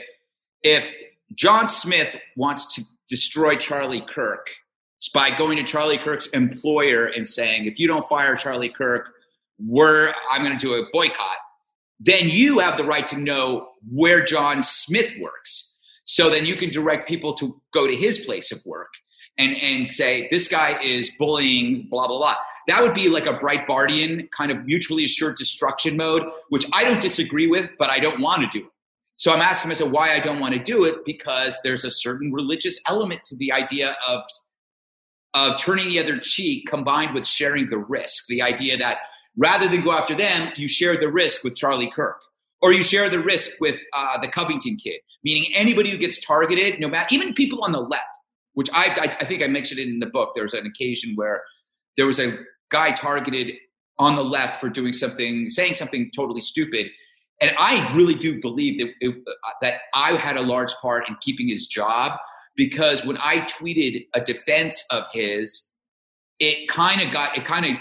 if 0.64 0.88
John 1.36 1.68
Smith 1.68 2.16
wants 2.36 2.76
to 2.76 2.84
destroy 3.10 3.56
Charlie 3.56 4.06
Kirk 4.08 4.52
by 5.14 5.36
going 5.36 5.58
to 5.58 5.64
Charlie 5.64 5.98
Kirk's 5.98 6.28
employer 6.28 7.08
and 7.08 7.28
saying, 7.28 7.66
if 7.66 7.80
you 7.80 7.88
don't 7.88 8.08
fire 8.08 8.36
Charlie 8.36 8.70
Kirk, 8.70 9.10
we're 9.60 10.14
I'm 10.32 10.44
going 10.44 10.58
to 10.58 10.66
do 10.66 10.76
a 10.76 10.84
boycott. 10.92 11.38
Then 12.00 12.30
you 12.30 12.60
have 12.60 12.78
the 12.78 12.84
right 12.84 13.06
to 13.08 13.18
know 13.18 13.70
where 13.92 14.24
John 14.24 14.64
Smith 14.64 15.14
works. 15.20 15.78
So 16.04 16.30
then 16.30 16.46
you 16.46 16.56
can 16.56 16.70
direct 16.70 17.08
people 17.08 17.34
to 17.36 17.62
go 17.74 17.88
to 17.88 17.96
his 17.96 18.20
place 18.20 18.52
of 18.52 18.64
work 18.66 18.94
and 19.38 19.56
and 19.58 19.88
say 19.88 20.28
this 20.32 20.48
guy 20.48 20.80
is 20.82 21.12
bullying 21.18 21.88
blah 21.90 22.08
blah 22.08 22.18
blah. 22.18 22.36
That 22.68 22.82
would 22.82 22.94
be 22.94 23.10
like 23.10 23.26
a 23.26 23.34
breitbartian 23.34 24.30
kind 24.32 24.52
of 24.52 24.66
mutually 24.66 25.06
assured 25.06 25.36
destruction 25.38 25.98
mode 25.98 26.24
which 26.50 26.66
i 26.74 26.84
don't 26.84 27.02
disagree 27.02 27.48
with 27.48 27.70
but 27.78 27.90
i 27.90 28.00
don't 28.00 28.22
want 28.22 28.42
to 28.50 28.60
do 28.60 28.66
it. 28.66 28.72
So 29.16 29.32
i'm 29.32 29.42
asking 29.42 29.70
myself 29.70 29.92
why 29.92 30.14
i 30.14 30.20
don't 30.20 30.40
want 30.40 30.54
to 30.54 30.60
do 30.60 30.84
it 30.84 31.06
because 31.06 31.60
there's 31.64 31.84
a 31.84 31.92
certain 31.92 32.32
religious 32.32 32.80
element 32.88 33.24
to 33.26 33.36
the 33.38 33.52
idea 33.52 33.96
of 34.08 34.22
of 35.34 35.58
turning 35.58 35.88
the 35.88 36.00
other 36.00 36.20
cheek 36.20 36.68
combined 36.68 37.14
with 37.14 37.26
sharing 37.26 37.70
the 37.70 37.78
risk. 37.78 38.26
The 38.28 38.42
idea 38.42 38.78
that 38.78 38.98
rather 39.38 39.70
than 39.70 39.82
go 39.82 39.94
after 39.94 40.14
them 40.14 40.52
you 40.58 40.68
share 40.68 40.98
the 40.98 41.08
risk 41.08 41.44
with 41.44 41.56
charlie 41.56 41.90
kirk 41.96 42.18
or 42.62 42.74
you 42.74 42.84
share 42.84 43.10
the 43.10 43.20
risk 43.20 43.52
with 43.60 43.80
uh, 43.94 44.20
the 44.20 44.28
covington 44.28 44.76
kid. 44.76 45.00
Meaning 45.24 45.52
anybody 45.56 45.90
who 45.90 45.98
gets 45.98 46.24
targeted 46.24 46.80
no 46.80 46.88
matter 46.90 47.08
even 47.12 47.34
people 47.34 47.64
on 47.64 47.72
the 47.72 47.80
left 47.80 48.04
which 48.54 48.70
I, 48.74 49.16
I, 49.20 49.26
think 49.26 49.44
I 49.44 49.48
mentioned 49.48 49.80
it 49.80 49.88
in 49.88 50.00
the 50.00 50.08
book. 50.08 50.32
There 50.34 50.44
was 50.44 50.54
an 50.54 50.66
occasion 50.66 51.16
where 51.16 51.42
there 51.98 52.06
was 52.06 52.20
a 52.20 52.38
guy 52.70 52.92
targeted 52.92 53.54
on 54.00 54.16
the 54.16 54.24
left 54.24 54.60
for 54.60 54.70
doing 54.70 54.94
something, 54.94 55.50
saying 55.50 55.74
something 55.74 56.12
totally 56.16 56.42
stupid. 56.42 56.88
And 57.40 57.54
I 57.58 57.94
really 57.96 58.16
do 58.16 58.40
believe 58.42 58.80
that, 58.80 58.90
it, 59.00 59.16
that 59.62 59.82
I 59.94 60.14
had 60.14 60.38
a 60.38 60.42
large 60.42 60.74
part 60.76 61.08
in 61.08 61.16
keeping 61.22 61.48
his 61.48 61.66
job 61.68 62.20
because 62.56 63.06
when 63.06 63.18
I 63.18 63.42
tweeted 63.42 64.06
a 64.14 64.22
defense 64.22 64.84
of 64.92 65.06
his, 65.14 65.70
it 66.40 66.68
kind 66.68 67.02
of 67.02 67.12
got, 67.12 67.38
it 67.38 67.46
kind 67.46 67.66
of 67.66 67.72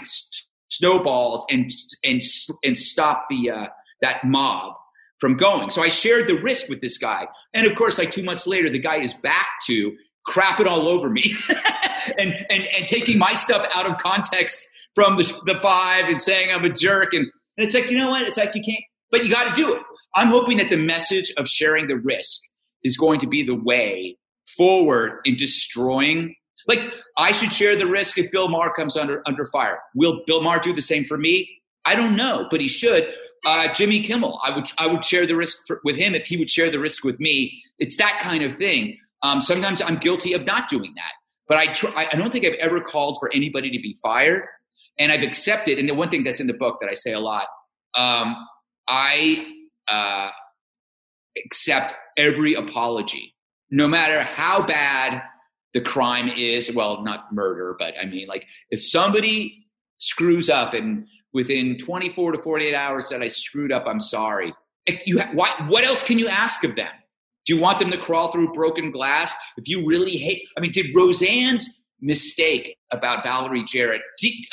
snowballed 0.69 1.45
and, 1.51 1.69
and, 2.03 2.21
and 2.63 2.77
stopped 2.77 3.25
the, 3.29 3.51
uh, 3.51 3.67
that 4.01 4.23
mob 4.23 4.73
from 5.19 5.37
going. 5.37 5.69
So 5.69 5.83
I 5.83 5.89
shared 5.89 6.27
the 6.27 6.41
risk 6.41 6.67
with 6.67 6.81
this 6.81 6.97
guy. 6.97 7.27
And 7.53 7.67
of 7.67 7.75
course, 7.75 7.99
like 7.99 8.11
two 8.11 8.23
months 8.23 8.47
later, 8.47 8.69
the 8.69 8.79
guy 8.79 8.97
is 8.97 9.13
back 9.13 9.47
to 9.67 9.95
crapping 10.31 10.65
all 10.65 10.87
over 10.87 11.09
me 11.09 11.35
and, 12.17 12.33
and, 12.49 12.67
and 12.75 12.87
taking 12.87 13.17
my 13.17 13.33
stuff 13.33 13.67
out 13.73 13.85
of 13.85 13.97
context 13.97 14.65
from 14.95 15.17
the, 15.17 15.23
the 15.45 15.59
five 15.61 16.05
and 16.05 16.21
saying 16.21 16.49
I'm 16.51 16.63
a 16.63 16.69
jerk. 16.69 17.13
And, 17.13 17.25
and 17.57 17.65
it's 17.65 17.75
like, 17.75 17.91
you 17.91 17.97
know 17.97 18.09
what? 18.09 18.23
It's 18.23 18.37
like 18.37 18.55
you 18.55 18.61
can't, 18.61 18.83
but 19.11 19.25
you 19.25 19.31
got 19.31 19.53
to 19.53 19.61
do 19.61 19.73
it. 19.73 19.81
I'm 20.15 20.27
hoping 20.27 20.57
that 20.57 20.69
the 20.69 20.77
message 20.77 21.31
of 21.37 21.47
sharing 21.47 21.87
the 21.87 21.97
risk 21.97 22.41
is 22.83 22.97
going 22.97 23.19
to 23.19 23.27
be 23.27 23.45
the 23.45 23.55
way 23.55 24.17
forward 24.57 25.19
in 25.25 25.35
destroying. 25.35 26.35
Like, 26.67 26.91
I 27.17 27.31
should 27.31 27.51
share 27.51 27.75
the 27.75 27.87
risk 27.87 28.17
if 28.17 28.31
Bill 28.31 28.47
Maher 28.47 28.71
comes 28.73 28.95
under, 28.95 29.21
under 29.25 29.45
fire. 29.47 29.79
Will 29.95 30.21
Bill 30.25 30.41
Maher 30.41 30.59
do 30.59 30.73
the 30.73 30.81
same 30.81 31.05
for 31.05 31.17
me? 31.17 31.49
I 31.85 31.95
don't 31.95 32.15
know, 32.15 32.47
but 32.49 32.61
he 32.61 32.67
should. 32.67 33.11
Uh, 33.45 33.73
Jimmy 33.73 34.01
Kimmel, 34.01 34.39
I 34.43 34.55
would 34.55 34.69
I 34.77 34.85
would 34.85 35.03
share 35.03 35.25
the 35.25 35.35
risk 35.35 35.57
for, 35.65 35.81
with 35.83 35.95
him 35.95 36.13
if 36.13 36.27
he 36.27 36.37
would 36.37 36.49
share 36.49 36.69
the 36.69 36.77
risk 36.77 37.03
with 37.03 37.19
me. 37.19 37.59
It's 37.79 37.97
that 37.97 38.19
kind 38.21 38.43
of 38.43 38.55
thing. 38.55 38.99
Um, 39.23 39.41
sometimes 39.41 39.81
I'm 39.81 39.97
guilty 39.97 40.33
of 40.33 40.45
not 40.45 40.67
doing 40.69 40.93
that. 40.95 41.11
But 41.47 41.57
I, 41.57 41.67
tr- 41.67 41.95
I 41.95 42.05
don't 42.15 42.31
think 42.31 42.45
I've 42.45 42.53
ever 42.53 42.79
called 42.79 43.17
for 43.19 43.29
anybody 43.33 43.69
to 43.71 43.79
be 43.79 43.97
fired. 44.01 44.43
And 44.97 45.11
I've 45.11 45.23
accepted, 45.23 45.79
and 45.79 45.89
the 45.89 45.93
one 45.93 46.09
thing 46.09 46.23
that's 46.23 46.39
in 46.39 46.47
the 46.47 46.53
book 46.53 46.77
that 46.81 46.89
I 46.89 46.93
say 46.93 47.11
a 47.11 47.19
lot, 47.19 47.47
um, 47.95 48.35
I 48.87 49.47
uh, 49.87 50.29
accept 51.43 51.93
every 52.17 52.53
apology, 52.53 53.35
no 53.69 53.87
matter 53.87 54.21
how 54.21 54.65
bad 54.65 55.23
the 55.73 55.81
crime 55.81 56.29
is. 56.29 56.71
Well, 56.73 57.03
not 57.03 57.33
murder, 57.33 57.75
but 57.77 57.93
I 58.01 58.05
mean, 58.05 58.27
like 58.27 58.47
if 58.69 58.81
somebody 58.81 59.65
screws 59.97 60.49
up 60.49 60.73
and 60.73 61.05
within 61.33 61.77
24 61.77 62.33
to 62.33 62.41
48 62.41 62.75
hours 62.75 63.09
that 63.09 63.21
I 63.21 63.27
screwed 63.27 63.71
up, 63.71 63.85
I'm 63.87 63.99
sorry. 63.99 64.53
You 65.05 65.19
ha- 65.19 65.31
why, 65.33 65.51
what 65.67 65.83
else 65.83 66.03
can 66.03 66.19
you 66.19 66.27
ask 66.27 66.63
of 66.63 66.75
them? 66.75 66.91
Do 67.45 67.55
you 67.55 67.61
want 67.61 67.79
them 67.79 67.91
to 67.91 67.97
crawl 67.97 68.31
through 68.31 68.53
broken 68.53 68.91
glass? 68.91 69.33
If 69.57 69.67
you 69.67 69.85
really 69.85 70.17
hate, 70.17 70.47
I 70.57 70.61
mean, 70.61 70.71
did 70.71 70.95
Roseanne's 70.95 71.81
mistake 71.99 72.77
about 72.91 73.23
Valerie 73.23 73.65
Jarrett 73.65 74.01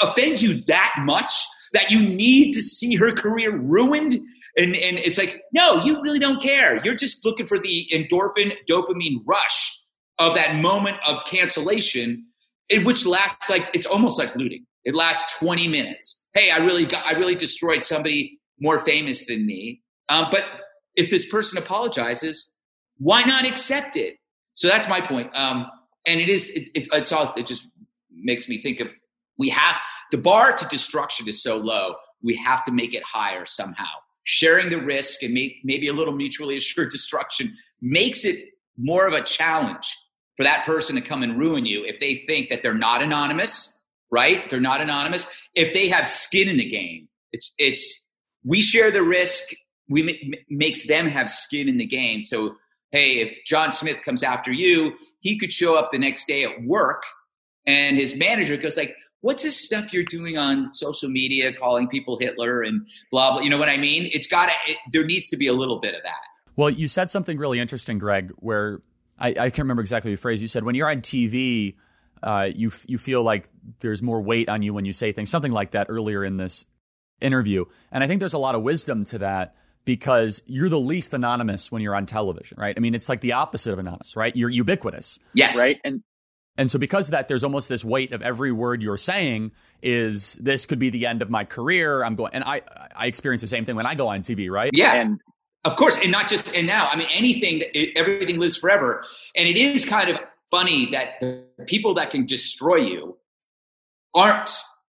offend 0.00 0.40
you 0.40 0.62
that 0.66 0.94
much 1.00 1.46
that 1.72 1.90
you 1.90 2.00
need 2.00 2.52
to 2.52 2.62
see 2.62 2.94
her 2.96 3.12
career 3.12 3.56
ruined? 3.56 4.14
And, 4.56 4.74
and 4.74 4.98
it's 4.98 5.18
like, 5.18 5.42
no, 5.52 5.84
you 5.84 6.00
really 6.02 6.18
don't 6.18 6.42
care. 6.42 6.82
You're 6.84 6.96
just 6.96 7.24
looking 7.24 7.46
for 7.46 7.58
the 7.58 7.86
endorphin 7.92 8.52
dopamine 8.68 9.22
rush 9.26 9.74
of 10.18 10.34
that 10.34 10.56
moment 10.56 10.96
of 11.06 11.24
cancellation, 11.24 12.26
in 12.68 12.84
which 12.84 13.06
lasts 13.06 13.48
like 13.48 13.68
it's 13.72 13.86
almost 13.86 14.18
like 14.18 14.34
looting. 14.34 14.64
It 14.84 14.94
lasts 14.94 15.38
20 15.38 15.68
minutes. 15.68 16.24
Hey, 16.32 16.50
I 16.50 16.58
really 16.58 16.86
got, 16.86 17.06
I 17.06 17.12
really 17.12 17.34
destroyed 17.34 17.84
somebody 17.84 18.38
more 18.58 18.80
famous 18.80 19.26
than 19.26 19.46
me. 19.46 19.82
Um, 20.08 20.26
but 20.30 20.44
if 20.96 21.10
this 21.10 21.28
person 21.28 21.58
apologizes, 21.58 22.50
why 22.98 23.22
not 23.22 23.46
accept 23.46 23.96
it? 23.96 24.18
So 24.54 24.68
that's 24.68 24.88
my 24.88 25.00
point. 25.00 25.30
Um, 25.34 25.66
and 26.06 26.20
it 26.20 26.28
is, 26.28 26.50
it, 26.50 26.68
it, 26.74 26.88
it's 26.92 27.12
all, 27.12 27.32
it 27.36 27.46
just 27.46 27.66
makes 28.12 28.48
me 28.48 28.60
think 28.60 28.80
of 28.80 28.88
we 29.38 29.48
have 29.50 29.76
the 30.10 30.18
bar 30.18 30.52
to 30.52 30.66
destruction 30.66 31.28
is 31.28 31.42
so 31.42 31.56
low, 31.56 31.94
we 32.22 32.36
have 32.44 32.64
to 32.64 32.72
make 32.72 32.94
it 32.94 33.02
higher 33.04 33.46
somehow. 33.46 33.86
Sharing 34.24 34.68
the 34.68 34.80
risk 34.80 35.22
and 35.22 35.32
may, 35.32 35.56
maybe 35.64 35.88
a 35.88 35.92
little 35.92 36.14
mutually 36.14 36.56
assured 36.56 36.90
destruction 36.90 37.56
makes 37.80 38.24
it 38.24 38.48
more 38.76 39.06
of 39.06 39.14
a 39.14 39.22
challenge 39.22 39.96
for 40.36 40.44
that 40.44 40.64
person 40.64 40.94
to 40.96 41.02
come 41.02 41.22
and 41.22 41.38
ruin 41.38 41.66
you 41.66 41.84
if 41.84 41.98
they 42.00 42.24
think 42.26 42.48
that 42.50 42.62
they're 42.62 42.74
not 42.74 43.02
anonymous, 43.02 43.76
right? 44.10 44.48
They're 44.50 44.60
not 44.60 44.80
anonymous. 44.80 45.26
If 45.54 45.74
they 45.74 45.88
have 45.88 46.06
skin 46.06 46.48
in 46.48 46.56
the 46.56 46.68
game, 46.68 47.08
it's, 47.32 47.52
it's, 47.58 48.04
we 48.44 48.62
share 48.62 48.90
the 48.90 49.02
risk. 49.02 49.48
We 49.88 50.34
makes 50.48 50.86
them 50.86 51.08
have 51.08 51.30
skin 51.30 51.68
in 51.68 51.78
the 51.78 51.86
game. 51.86 52.22
So 52.22 52.56
hey, 52.90 53.20
if 53.20 53.44
John 53.44 53.72
Smith 53.72 53.98
comes 54.04 54.22
after 54.22 54.52
you, 54.52 54.92
he 55.20 55.38
could 55.38 55.52
show 55.52 55.76
up 55.76 55.92
the 55.92 55.98
next 55.98 56.26
day 56.26 56.44
at 56.44 56.62
work 56.64 57.02
and 57.68 57.98
his 57.98 58.16
manager 58.16 58.56
goes 58.56 58.76
like, 58.76 58.96
what's 59.20 59.42
this 59.42 59.60
stuff 59.60 59.92
you're 59.92 60.04
doing 60.04 60.38
on 60.38 60.72
social 60.72 61.10
media, 61.10 61.52
calling 61.52 61.86
people 61.86 62.18
Hitler 62.18 62.62
and 62.62 62.86
blah, 63.12 63.32
blah. 63.32 63.40
You 63.42 63.50
know 63.50 63.58
what 63.58 63.68
I 63.68 63.76
mean? 63.76 64.08
It's 64.12 64.26
got 64.26 64.48
to, 64.48 64.54
it, 64.66 64.78
there 64.92 65.04
needs 65.04 65.28
to 65.28 65.36
be 65.36 65.46
a 65.46 65.52
little 65.52 65.78
bit 65.78 65.94
of 65.94 66.02
that. 66.02 66.16
Well, 66.56 66.70
you 66.70 66.88
said 66.88 67.10
something 67.10 67.36
really 67.36 67.60
interesting, 67.60 67.98
Greg, 67.98 68.32
where 68.36 68.80
I, 69.18 69.28
I 69.28 69.34
can't 69.34 69.58
remember 69.58 69.82
exactly 69.82 70.10
the 70.10 70.16
phrase 70.16 70.40
you 70.40 70.48
said. 70.48 70.64
When 70.64 70.74
you're 70.74 70.90
on 70.90 71.02
TV, 71.02 71.76
uh, 72.22 72.48
you, 72.52 72.72
you 72.86 72.96
feel 72.96 73.22
like 73.22 73.48
there's 73.80 74.02
more 74.02 74.20
weight 74.20 74.48
on 74.48 74.62
you 74.62 74.72
when 74.72 74.86
you 74.86 74.92
say 74.92 75.12
things, 75.12 75.30
something 75.30 75.52
like 75.52 75.72
that 75.72 75.86
earlier 75.90 76.24
in 76.24 76.38
this 76.38 76.64
interview. 77.20 77.66
And 77.92 78.02
I 78.02 78.06
think 78.06 78.20
there's 78.20 78.34
a 78.34 78.38
lot 78.38 78.54
of 78.54 78.62
wisdom 78.62 79.04
to 79.06 79.18
that 79.18 79.54
because 79.84 80.42
you're 80.46 80.68
the 80.68 80.78
least 80.78 81.14
anonymous 81.14 81.72
when 81.72 81.82
you're 81.82 81.94
on 81.94 82.06
television, 82.06 82.58
right? 82.60 82.74
I 82.76 82.80
mean, 82.80 82.94
it's 82.94 83.08
like 83.08 83.20
the 83.20 83.32
opposite 83.32 83.72
of 83.72 83.78
anonymous, 83.78 84.16
right? 84.16 84.34
You're 84.34 84.50
ubiquitous. 84.50 85.18
Yes. 85.34 85.56
Right. 85.56 85.80
And 85.84 86.02
and 86.56 86.70
so 86.70 86.78
because 86.78 87.08
of 87.08 87.12
that, 87.12 87.28
there's 87.28 87.44
almost 87.44 87.68
this 87.68 87.84
weight 87.84 88.12
of 88.12 88.20
every 88.20 88.50
word 88.50 88.82
you're 88.82 88.96
saying 88.96 89.52
is 89.80 90.34
this 90.40 90.66
could 90.66 90.80
be 90.80 90.90
the 90.90 91.06
end 91.06 91.22
of 91.22 91.30
my 91.30 91.44
career. 91.44 92.02
I'm 92.02 92.16
going 92.16 92.32
and 92.34 92.44
I 92.44 92.62
I 92.94 93.06
experience 93.06 93.42
the 93.42 93.48
same 93.48 93.64
thing 93.64 93.76
when 93.76 93.86
I 93.86 93.94
go 93.94 94.08
on 94.08 94.20
TV, 94.20 94.50
right? 94.50 94.70
Yeah. 94.74 94.94
And 94.94 95.20
of 95.64 95.76
course, 95.76 95.98
and 95.98 96.10
not 96.10 96.28
just 96.28 96.54
and 96.54 96.66
now. 96.66 96.88
I 96.88 96.96
mean, 96.96 97.08
anything 97.10 97.62
it, 97.74 97.96
everything 97.96 98.38
lives 98.38 98.56
forever. 98.56 99.04
And 99.36 99.48
it 99.48 99.56
is 99.56 99.84
kind 99.84 100.10
of 100.10 100.18
funny 100.50 100.88
that 100.92 101.20
the 101.20 101.44
people 101.66 101.94
that 101.94 102.10
can 102.10 102.26
destroy 102.26 102.76
you 102.76 103.16
aren't 104.14 104.50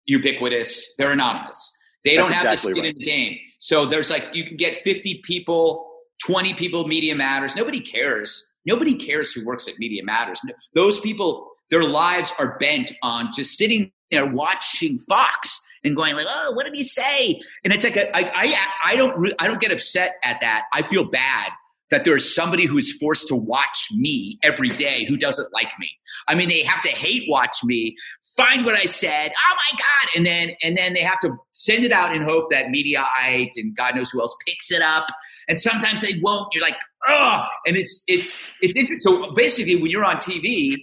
ubiquitous, 0.06 0.94
they're 0.98 1.12
anonymous. 1.12 1.76
They 2.04 2.16
That's 2.16 2.22
don't 2.22 2.32
have 2.32 2.52
exactly 2.52 2.72
the 2.72 2.74
skin 2.74 2.84
right. 2.84 2.92
in 2.94 2.98
the 2.98 3.04
game. 3.04 3.38
So 3.58 3.86
there's 3.86 4.10
like 4.10 4.24
you 4.32 4.44
can 4.44 4.56
get 4.56 4.82
50 4.82 5.22
people, 5.24 5.86
20 6.24 6.54
people, 6.54 6.86
Media 6.86 7.14
Matters. 7.14 7.56
Nobody 7.56 7.80
cares. 7.80 8.52
Nobody 8.66 8.94
cares 8.94 9.32
who 9.32 9.44
works 9.44 9.68
at 9.68 9.74
Media 9.78 10.04
Matters. 10.04 10.40
Those 10.74 11.00
people, 11.00 11.48
their 11.70 11.84
lives 11.84 12.32
are 12.38 12.58
bent 12.58 12.92
on 13.02 13.30
just 13.34 13.56
sitting 13.56 13.90
there 14.10 14.26
watching 14.26 14.98
Fox 15.08 15.60
and 15.84 15.96
going 15.96 16.14
like, 16.14 16.26
"Oh, 16.28 16.52
what 16.52 16.64
did 16.64 16.74
he 16.74 16.82
say?" 16.82 17.40
And 17.64 17.72
it's 17.72 17.84
like, 17.84 17.96
a, 17.96 18.14
I, 18.16 18.30
I, 18.34 18.66
I 18.92 18.96
don't, 18.96 19.18
re- 19.18 19.34
I 19.38 19.46
don't 19.46 19.60
get 19.60 19.72
upset 19.72 20.16
at 20.22 20.40
that. 20.40 20.64
I 20.72 20.82
feel 20.82 21.04
bad 21.04 21.50
that 21.90 22.05
there's 22.05 22.35
somebody 22.35 22.66
who's 22.66 22.96
forced 22.98 23.29
to 23.29 23.35
watch 23.35 23.88
me 23.96 24.38
every 24.42 24.68
day 24.70 25.05
who 25.05 25.16
doesn't 25.16 25.53
like 25.53 25.72
me. 25.79 25.88
I 26.29 26.35
mean, 26.35 26.48
they 26.48 26.62
have 26.62 26.83
to 26.83 26.88
hate 26.88 27.24
watch 27.29 27.64
me, 27.64 27.96
find 28.37 28.64
what 28.64 28.74
I 28.74 28.85
said. 28.85 29.33
Oh 29.46 29.57
my 29.57 29.79
God. 29.79 30.11
And 30.16 30.24
then, 30.24 30.50
and 30.62 30.76
then 30.76 30.94
they 30.94 31.03
have 31.03 31.20
to 31.20 31.31
send 31.53 31.85
it 31.85 31.92
out 31.92 32.14
in 32.14 32.22
hope 32.22 32.50
that 32.50 32.66
Mediaite 32.66 33.50
and 33.57 33.76
God 33.76 33.96
knows 33.96 34.11
who 34.11 34.20
else 34.20 34.35
picks 34.46 34.70
it 34.70 34.83
up. 34.83 35.07
And 35.48 35.61
sometimes 35.61 36.00
they 36.00 36.20
won't. 36.22 36.48
You're 36.53 36.62
like, 36.62 36.79
oh, 37.09 37.42
and 37.66 37.76
it's, 37.76 38.03
it's, 38.07 38.42
it's 38.61 38.76
interesting. 38.76 38.98
So 39.00 39.33
basically 39.33 39.76
when 39.76 39.90
you're 39.90 40.05
on 40.05 40.16
TV, 40.16 40.76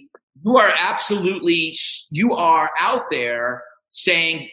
you 0.44 0.56
are 0.56 0.72
absolutely, 0.78 1.74
you 2.10 2.34
are 2.34 2.70
out 2.78 3.04
there 3.10 3.64
saying, 3.92 4.48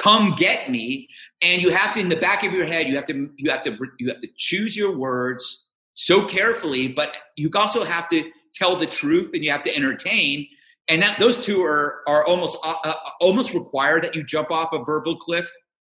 come 0.00 0.34
get 0.34 0.70
me 0.70 1.08
and 1.42 1.60
you 1.60 1.70
have 1.70 1.92
to 1.92 2.00
in 2.00 2.08
the 2.08 2.16
back 2.16 2.42
of 2.42 2.52
your 2.52 2.64
head 2.64 2.86
you 2.86 2.96
have 2.96 3.04
to 3.04 3.30
you 3.36 3.50
have 3.50 3.62
to 3.62 3.76
you 3.98 4.08
have 4.08 4.18
to 4.18 4.28
choose 4.36 4.76
your 4.76 4.96
words 4.96 5.66
so 5.94 6.24
carefully 6.24 6.88
but 6.88 7.12
you 7.36 7.50
also 7.54 7.84
have 7.84 8.08
to 8.08 8.24
tell 8.60 8.76
the 8.76 8.86
truth 8.86 9.30
and 9.32 9.44
you 9.44 9.50
have 9.50 9.62
to 9.64 9.74
entertain. 9.74 10.46
And 10.88 11.02
that 11.02 11.18
those 11.18 11.44
two 11.44 11.62
are 11.62 12.00
are 12.06 12.24
almost 12.24 12.58
uh, 12.64 12.74
uh, 12.84 12.94
almost 13.20 13.54
require 13.54 14.00
that 14.00 14.14
you 14.14 14.24
jump 14.24 14.50
off 14.50 14.72
a 14.72 14.84
verbal 14.84 15.16
cliff 15.16 15.48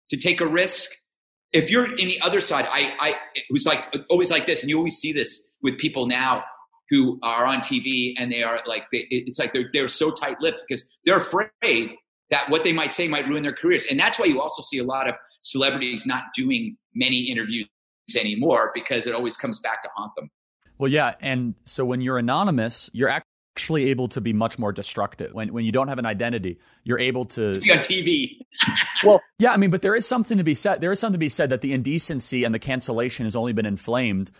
to 0.09 0.17
take 0.17 0.41
a 0.41 0.47
risk. 0.47 0.89
If 1.53 1.69
you're 1.69 1.85
in 1.97 2.07
the 2.07 2.21
other 2.21 2.39
side 2.39 2.65
i 2.71 2.93
i 2.99 3.15
it 3.35 3.43
was 3.51 3.65
like 3.65 3.93
always 4.09 4.31
like 4.31 4.45
this 4.45 4.61
and 4.61 4.69
you 4.69 4.77
always 4.77 4.97
see 4.97 5.11
this 5.11 5.49
with 5.61 5.77
people 5.79 6.05
now 6.05 6.43
who 6.89 7.19
are 7.23 7.45
on 7.45 7.59
tv 7.59 8.13
and 8.17 8.31
they 8.31 8.41
are 8.41 8.61
like 8.65 8.83
they, 8.93 9.05
it's 9.09 9.37
like 9.37 9.51
they're 9.51 9.69
they're 9.73 9.89
so 9.89 10.11
tight-lipped 10.11 10.63
because 10.65 10.87
they're 11.03 11.17
afraid 11.17 11.95
that 12.31 12.49
what 12.49 12.63
they 12.63 12.73
might 12.73 12.93
say 12.93 13.07
might 13.07 13.27
ruin 13.27 13.43
their 13.43 13.53
careers. 13.53 13.85
And 13.85 13.99
that's 13.99 14.17
why 14.17 14.25
you 14.25 14.41
also 14.41 14.61
see 14.61 14.79
a 14.79 14.83
lot 14.83 15.07
of 15.07 15.15
celebrities 15.43 16.05
not 16.05 16.23
doing 16.35 16.77
many 16.95 17.29
interviews 17.29 17.67
anymore 18.17 18.71
because 18.73 19.05
it 19.05 19.13
always 19.13 19.37
comes 19.37 19.59
back 19.59 19.83
to 19.83 19.89
haunt 19.95 20.13
them. 20.15 20.29
Well, 20.77 20.89
yeah. 20.89 21.15
And 21.19 21.55
so 21.65 21.85
when 21.85 22.01
you're 22.01 22.17
anonymous, 22.17 22.89
you're 22.93 23.09
actually 23.09 23.89
able 23.89 24.07
to 24.09 24.21
be 24.21 24.33
much 24.33 24.57
more 24.57 24.71
destructive. 24.71 25.33
When, 25.33 25.53
when 25.53 25.65
you 25.65 25.71
don't 25.71 25.89
have 25.89 25.99
an 25.99 26.05
identity, 26.05 26.57
you're 26.83 26.99
able 26.99 27.25
to 27.25 27.59
be 27.61 27.71
on 27.71 27.79
TV. 27.79 28.37
well, 29.03 29.21
yeah, 29.37 29.51
I 29.51 29.57
mean, 29.57 29.69
but 29.69 29.81
there 29.81 29.95
is 29.95 30.07
something 30.07 30.37
to 30.37 30.43
be 30.43 30.53
said. 30.53 30.81
There 30.81 30.91
is 30.91 30.99
something 30.99 31.13
to 31.13 31.19
be 31.19 31.29
said 31.29 31.49
that 31.49 31.61
the 31.61 31.73
indecency 31.73 32.43
and 32.43 32.55
the 32.55 32.59
cancellation 32.59 33.25
has 33.25 33.35
only 33.35 33.53
been 33.53 33.65
inflamed 33.65 34.31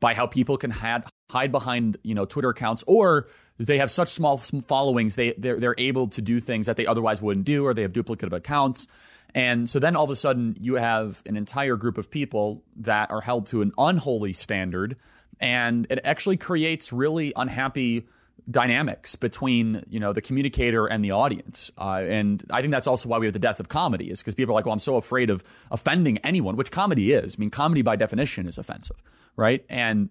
by 0.00 0.14
how 0.14 0.26
people 0.26 0.56
can 0.56 0.70
hide, 0.70 1.04
hide 1.30 1.52
behind, 1.52 1.96
you 2.02 2.14
know, 2.14 2.24
Twitter 2.24 2.50
accounts 2.50 2.84
or 2.86 3.28
they 3.66 3.78
have 3.78 3.90
such 3.90 4.08
small 4.08 4.38
followings 4.38 5.16
they 5.16 5.34
they're, 5.38 5.58
they're 5.58 5.74
able 5.78 6.08
to 6.08 6.22
do 6.22 6.40
things 6.40 6.66
that 6.66 6.76
they 6.76 6.86
otherwise 6.86 7.22
wouldn't 7.22 7.46
do 7.46 7.66
or 7.66 7.74
they 7.74 7.82
have 7.82 7.92
duplicative 7.92 8.32
accounts. 8.32 8.86
And 9.34 9.68
so 9.68 9.78
then 9.78 9.94
all 9.94 10.04
of 10.04 10.10
a 10.10 10.16
sudden 10.16 10.56
you 10.60 10.74
have 10.74 11.22
an 11.26 11.36
entire 11.36 11.76
group 11.76 11.98
of 11.98 12.10
people 12.10 12.64
that 12.76 13.10
are 13.10 13.20
held 13.20 13.46
to 13.46 13.62
an 13.62 13.72
unholy 13.78 14.32
standard 14.32 14.96
and 15.40 15.86
it 15.90 16.00
actually 16.04 16.36
creates 16.36 16.92
really 16.92 17.32
unhappy 17.36 18.06
dynamics 18.50 19.14
between 19.16 19.84
you 19.88 20.00
know 20.00 20.12
the 20.12 20.22
communicator 20.22 20.86
and 20.86 21.04
the 21.04 21.12
audience. 21.12 21.70
Uh, 21.78 22.02
and 22.06 22.42
i 22.50 22.60
think 22.60 22.72
that's 22.72 22.86
also 22.86 23.08
why 23.08 23.18
we 23.18 23.26
have 23.26 23.34
the 23.34 23.38
death 23.38 23.60
of 23.60 23.68
comedy 23.68 24.10
is 24.10 24.20
because 24.20 24.34
people 24.34 24.54
are 24.54 24.56
like 24.56 24.64
well 24.64 24.72
i'm 24.72 24.80
so 24.80 24.96
afraid 24.96 25.30
of 25.30 25.44
offending 25.70 26.18
anyone 26.18 26.56
which 26.56 26.70
comedy 26.70 27.12
is. 27.12 27.36
I 27.36 27.38
mean 27.38 27.50
comedy 27.50 27.82
by 27.82 27.96
definition 27.96 28.48
is 28.48 28.58
offensive 28.58 28.96
right? 29.36 29.64
And 29.68 30.10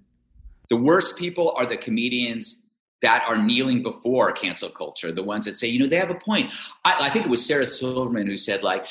the 0.69 0.75
worst 0.77 1.17
people 1.17 1.53
are 1.57 1.65
the 1.65 1.77
comedians 1.77 2.61
that 3.01 3.23
are 3.27 3.37
kneeling 3.37 3.81
before 3.81 4.31
cancel 4.31 4.69
culture, 4.69 5.11
the 5.11 5.23
ones 5.23 5.45
that 5.45 5.57
say, 5.57 5.67
you 5.67 5.79
know, 5.79 5.87
they 5.87 5.97
have 5.97 6.09
a 6.09 6.15
point. 6.15 6.51
I, 6.83 7.07
I 7.07 7.09
think 7.09 7.25
it 7.25 7.29
was 7.29 7.45
Sarah 7.45 7.65
Silverman 7.65 8.27
who 8.27 8.37
said, 8.37 8.63
like, 8.63 8.85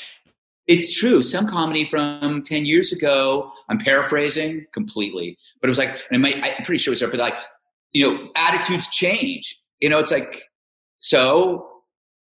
it's 0.67 0.95
true. 0.95 1.21
Some 1.21 1.47
comedy 1.47 1.85
from 1.85 2.43
10 2.43 2.65
years 2.65 2.91
ago, 2.91 3.51
I'm 3.69 3.79
paraphrasing 3.79 4.65
completely, 4.73 5.37
but 5.61 5.67
it 5.67 5.71
was 5.71 5.79
like, 5.79 5.99
and 6.11 6.21
might, 6.21 6.43
I'm 6.43 6.63
pretty 6.63 6.77
sure 6.77 6.91
it 6.91 6.93
was 6.93 7.01
her, 7.01 7.07
but 7.07 7.19
like, 7.19 7.35
you 7.91 8.07
know, 8.07 8.29
attitudes 8.35 8.89
change. 8.89 9.59
You 9.79 9.89
know, 9.89 9.97
it's 9.99 10.11
like, 10.11 10.43
so 10.99 11.67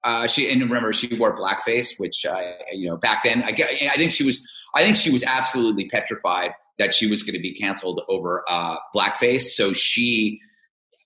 uh, 0.05 0.29
she, 0.29 0.49
and 0.51 0.61
remember, 0.62 0.92
she 0.92 1.14
wore 1.16 1.37
blackface, 1.37 1.99
which, 1.99 2.25
uh, 2.25 2.40
you 2.72 2.88
know, 2.88 2.96
back 2.96 3.25
then, 3.25 3.42
I, 3.42 3.49
I 3.92 3.96
think 3.96 4.12
she 4.12 4.22
was, 4.22 4.40
I 4.75 4.83
think 4.83 4.94
she 4.94 5.11
was 5.11 5.25
absolutely 5.25 5.88
petrified 5.88 6.53
that 6.79 6.94
she 6.94 7.11
was 7.11 7.22
going 7.22 7.35
to 7.35 7.40
be 7.40 7.53
canceled 7.55 8.03
over 8.09 8.44
uh, 8.49 8.77
blackface. 8.94 9.55
So 9.55 9.72
she, 9.72 10.40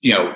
you 0.01 0.13
know, 0.13 0.33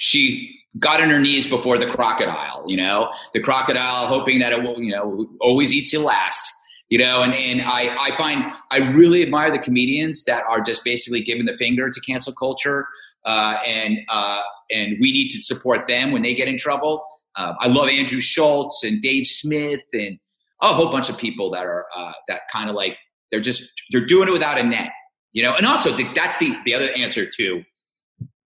she 0.00 0.58
got 0.78 1.00
on 1.02 1.10
her 1.10 1.20
knees 1.20 1.46
before 1.48 1.76
the 1.76 1.86
crocodile, 1.86 2.64
you 2.66 2.76
know, 2.76 3.12
the 3.34 3.40
crocodile 3.40 4.06
hoping 4.06 4.38
that 4.38 4.50
it 4.50 4.62
will, 4.62 4.80
you 4.80 4.90
know, 4.90 5.28
always 5.40 5.74
eats 5.74 5.92
you 5.92 6.00
last, 6.00 6.50
you 6.88 6.98
know, 6.98 7.22
and, 7.22 7.34
and 7.34 7.60
I, 7.60 7.94
I 8.00 8.16
find 8.16 8.50
I 8.70 8.90
really 8.92 9.22
admire 9.22 9.50
the 9.50 9.58
comedians 9.58 10.24
that 10.24 10.42
are 10.48 10.62
just 10.62 10.84
basically 10.84 11.20
giving 11.20 11.44
the 11.44 11.52
finger 11.52 11.90
to 11.90 12.00
cancel 12.00 12.32
culture. 12.32 12.86
Uh, 13.26 13.58
and, 13.66 13.98
uh, 14.08 14.40
and 14.70 14.96
we 15.02 15.12
need 15.12 15.28
to 15.28 15.42
support 15.42 15.86
them 15.86 16.12
when 16.12 16.22
they 16.22 16.34
get 16.34 16.48
in 16.48 16.56
trouble. 16.56 17.04
Uh, 17.36 17.52
I 17.60 17.68
love 17.68 17.88
Andrew 17.90 18.22
Schulz 18.22 18.82
and 18.82 19.02
Dave 19.02 19.26
Smith 19.26 19.82
and 19.92 20.18
a 20.62 20.68
whole 20.68 20.90
bunch 20.90 21.10
of 21.10 21.18
people 21.18 21.50
that 21.50 21.66
are, 21.66 21.84
uh, 21.94 22.12
that 22.28 22.40
kind 22.50 22.70
of 22.70 22.74
like, 22.74 22.96
they're 23.30 23.40
just, 23.40 23.68
they're 23.90 24.06
doing 24.06 24.28
it 24.28 24.32
without 24.32 24.58
a 24.58 24.62
net, 24.62 24.90
you 25.32 25.42
know, 25.42 25.54
and 25.54 25.66
also 25.66 25.94
the, 25.94 26.08
that's 26.14 26.38
the, 26.38 26.56
the 26.64 26.74
other 26.74 26.90
answer 26.96 27.26
too 27.26 27.62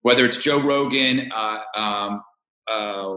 whether 0.05 0.27
it's 0.27 0.37
Joe 0.37 0.61
Rogan, 0.61 1.33
uh, 1.35 1.61
um, 1.75 2.23
uh, 2.71 3.15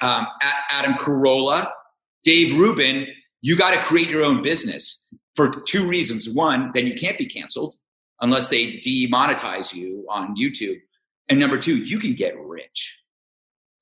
um, 0.00 0.26
Adam 0.70 0.94
Carolla, 0.94 1.70
Dave 2.24 2.58
Rubin, 2.58 3.06
you 3.42 3.56
got 3.56 3.72
to 3.72 3.82
create 3.82 4.08
your 4.08 4.24
own 4.24 4.40
business 4.40 5.06
for 5.36 5.60
two 5.66 5.86
reasons. 5.86 6.26
One, 6.26 6.70
then 6.72 6.86
you 6.86 6.94
can't 6.94 7.18
be 7.18 7.26
canceled 7.26 7.74
unless 8.22 8.48
they 8.48 8.78
demonetize 8.78 9.74
you 9.74 10.06
on 10.08 10.34
YouTube. 10.34 10.78
And 11.28 11.38
number 11.38 11.58
two, 11.58 11.76
you 11.76 11.98
can 11.98 12.14
get 12.14 12.34
rich. 12.40 13.02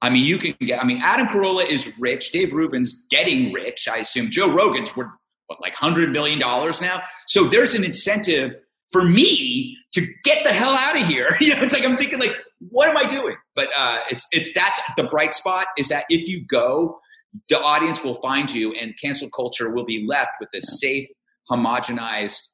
I 0.02 0.10
mean, 0.10 0.24
you 0.24 0.36
can 0.36 0.56
get, 0.60 0.82
I 0.82 0.84
mean, 0.84 1.00
Adam 1.04 1.28
Carolla 1.28 1.64
is 1.64 1.96
rich. 1.96 2.32
Dave 2.32 2.52
Rubin's 2.52 3.06
getting 3.08 3.52
rich, 3.52 3.86
I 3.88 3.98
assume. 3.98 4.32
Joe 4.32 4.52
Rogan's 4.52 4.96
worth, 4.96 5.10
what, 5.46 5.60
like 5.62 5.76
$100 5.76 6.10
million 6.10 6.40
now? 6.40 7.02
So 7.28 7.44
there's 7.44 7.74
an 7.74 7.84
incentive 7.84 8.56
for 8.90 9.04
me 9.04 9.76
to 9.96 10.06
get 10.24 10.44
the 10.44 10.52
hell 10.52 10.74
out 10.74 11.00
of 11.00 11.06
here. 11.06 11.28
You 11.40 11.54
know, 11.54 11.62
it's 11.62 11.72
like 11.72 11.84
I'm 11.84 11.96
thinking 11.96 12.18
like, 12.18 12.36
what 12.70 12.88
am 12.88 12.96
I 12.96 13.04
doing? 13.04 13.36
But 13.54 13.68
uh, 13.76 13.98
it's 14.10 14.26
it's 14.32 14.52
that's 14.52 14.80
the 14.96 15.04
bright 15.04 15.32
spot 15.32 15.66
is 15.78 15.88
that 15.88 16.04
if 16.08 16.28
you 16.28 16.44
go, 16.44 17.00
the 17.48 17.60
audience 17.60 18.02
will 18.02 18.20
find 18.20 18.52
you, 18.52 18.74
and 18.74 18.94
cancel 19.00 19.28
culture 19.30 19.72
will 19.72 19.84
be 19.84 20.04
left 20.06 20.32
with 20.40 20.48
this 20.52 20.80
safe, 20.80 21.08
homogenized 21.50 22.48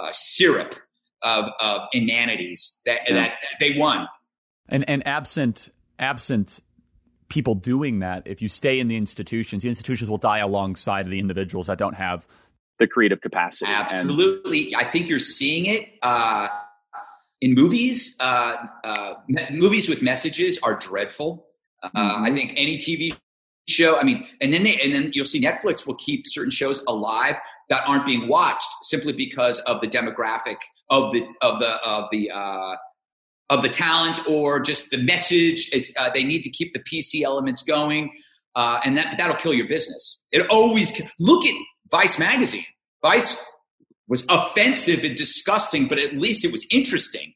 uh, 0.00 0.08
syrup 0.10 0.74
of, 1.22 1.46
of 1.60 1.82
inanities 1.92 2.80
that, 2.86 3.00
yeah. 3.06 3.14
that 3.14 3.34
they 3.60 3.76
won. 3.76 4.06
And 4.68 4.88
and 4.88 5.06
absent 5.06 5.70
absent 5.98 6.60
people 7.28 7.54
doing 7.54 8.00
that, 8.00 8.22
if 8.26 8.40
you 8.40 8.48
stay 8.48 8.78
in 8.78 8.88
the 8.88 8.96
institutions, 8.96 9.64
the 9.64 9.68
institutions 9.68 10.08
will 10.08 10.18
die 10.18 10.38
alongside 10.38 11.06
the 11.06 11.18
individuals 11.18 11.66
that 11.66 11.78
don't 11.78 11.94
have 11.94 12.26
the 12.78 12.86
creative 12.86 13.20
capacity. 13.20 13.70
Absolutely, 13.70 14.72
and- 14.72 14.76
I 14.76 14.84
think 14.90 15.08
you're 15.08 15.18
seeing 15.18 15.66
it 15.66 15.88
uh, 16.02 16.48
in 17.40 17.54
movies. 17.54 18.16
Uh, 18.20 18.56
uh, 18.84 19.14
movies 19.50 19.88
with 19.88 20.02
messages 20.02 20.58
are 20.62 20.74
dreadful. 20.74 21.46
Uh, 21.82 21.88
mm-hmm. 21.88 22.24
I 22.24 22.30
think 22.30 22.54
any 22.56 22.78
TV 22.78 23.16
show. 23.68 23.96
I 23.96 24.02
mean, 24.02 24.26
and 24.40 24.52
then 24.52 24.62
they 24.62 24.76
and 24.76 24.94
then 24.94 25.10
you'll 25.12 25.26
see 25.26 25.40
Netflix 25.40 25.86
will 25.86 25.96
keep 25.96 26.24
certain 26.26 26.50
shows 26.50 26.82
alive 26.88 27.36
that 27.68 27.82
aren't 27.88 28.06
being 28.06 28.28
watched 28.28 28.68
simply 28.82 29.12
because 29.12 29.60
of 29.60 29.80
the 29.80 29.88
demographic 29.88 30.56
of 30.90 31.12
the 31.12 31.26
of 31.42 31.60
the 31.60 31.80
of 31.86 32.04
the 32.10 32.30
uh, 32.30 32.76
of 33.50 33.62
the 33.62 33.68
talent 33.68 34.26
or 34.28 34.60
just 34.60 34.90
the 34.90 34.98
message. 34.98 35.68
It's 35.72 35.92
uh, 35.96 36.10
they 36.12 36.24
need 36.24 36.42
to 36.42 36.50
keep 36.50 36.72
the 36.72 36.80
PC 36.80 37.22
elements 37.22 37.62
going, 37.62 38.10
uh, 38.54 38.80
and 38.84 38.96
that 38.96 39.16
that'll 39.18 39.36
kill 39.36 39.54
your 39.54 39.68
business. 39.68 40.22
It 40.32 40.46
always 40.50 41.00
look 41.18 41.44
at 41.44 41.54
Vice 41.90 42.18
magazine. 42.18 42.64
Vice 43.02 43.36
was 44.08 44.26
offensive 44.28 45.04
and 45.04 45.16
disgusting, 45.16 45.88
but 45.88 45.98
at 45.98 46.16
least 46.16 46.44
it 46.44 46.52
was 46.52 46.66
interesting. 46.70 47.32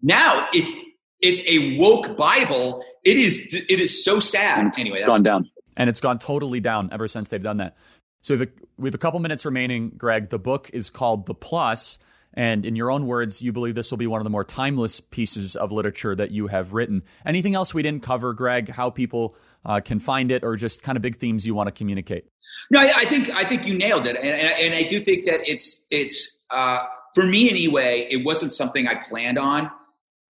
Now 0.00 0.48
it's 0.52 0.72
it's 1.20 1.40
a 1.48 1.76
woke 1.78 2.16
Bible. 2.16 2.84
It 3.04 3.16
is 3.16 3.54
it 3.54 3.80
is 3.80 4.04
so 4.04 4.20
sad. 4.20 4.72
Anyway, 4.78 4.98
that's 4.98 5.10
gone 5.10 5.22
down, 5.22 5.50
and 5.76 5.88
it's 5.88 6.00
gone 6.00 6.18
totally 6.18 6.60
down 6.60 6.90
ever 6.92 7.08
since 7.08 7.28
they've 7.28 7.42
done 7.42 7.58
that. 7.58 7.76
So 8.22 8.34
we 8.34 8.40
have 8.40 8.48
a, 8.48 8.52
we 8.78 8.88
have 8.88 8.94
a 8.94 8.98
couple 8.98 9.20
minutes 9.20 9.44
remaining, 9.44 9.90
Greg. 9.96 10.30
The 10.30 10.38
book 10.38 10.70
is 10.72 10.90
called 10.90 11.26
The 11.26 11.34
Plus. 11.34 11.98
And 12.34 12.64
in 12.64 12.76
your 12.76 12.90
own 12.90 13.06
words, 13.06 13.42
you 13.42 13.52
believe 13.52 13.74
this 13.74 13.90
will 13.90 13.98
be 13.98 14.06
one 14.06 14.20
of 14.20 14.24
the 14.24 14.30
more 14.30 14.44
timeless 14.44 15.00
pieces 15.00 15.54
of 15.54 15.70
literature 15.70 16.14
that 16.14 16.30
you 16.30 16.46
have 16.46 16.72
written. 16.72 17.02
Anything 17.26 17.54
else 17.54 17.74
we 17.74 17.82
didn't 17.82 18.02
cover, 18.02 18.32
Greg? 18.32 18.70
How 18.70 18.88
people 18.88 19.36
uh, 19.66 19.80
can 19.80 19.98
find 19.98 20.30
it, 20.30 20.42
or 20.42 20.56
just 20.56 20.82
kind 20.82 20.96
of 20.96 21.02
big 21.02 21.16
themes 21.16 21.46
you 21.46 21.54
want 21.54 21.68
to 21.68 21.72
communicate? 21.72 22.24
No, 22.70 22.80
I, 22.80 22.92
I 22.96 23.04
think 23.04 23.30
I 23.30 23.44
think 23.44 23.66
you 23.66 23.76
nailed 23.76 24.06
it, 24.06 24.16
and, 24.16 24.26
and, 24.26 24.60
and 24.60 24.74
I 24.74 24.82
do 24.82 25.00
think 25.00 25.26
that 25.26 25.48
it's 25.48 25.86
it's 25.90 26.42
uh, 26.50 26.84
for 27.14 27.24
me 27.24 27.50
anyway. 27.50 28.06
It 28.10 28.24
wasn't 28.24 28.54
something 28.54 28.86
I 28.86 28.94
planned 28.94 29.38
on, 29.38 29.70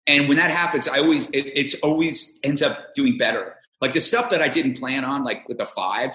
and 0.07 0.29
when 0.29 0.39
that 0.39 0.51
happens, 0.51 0.89
I 0.89 0.99
always 0.99 1.27
it, 1.31 1.47
it's 1.55 1.75
always 1.83 2.39
ends 2.43 2.63
up 2.63 2.95
doing 2.95 3.17
better. 3.17 3.55
Like 3.81 3.93
the 3.93 4.01
stuff 4.01 4.31
that 4.31 4.43
I 4.43 4.49
didn't 4.49 4.77
plan 4.77 5.05
on, 5.05 5.25
like 5.25 5.49
with 5.49 5.59
the 5.59 5.67
five, 5.67 6.11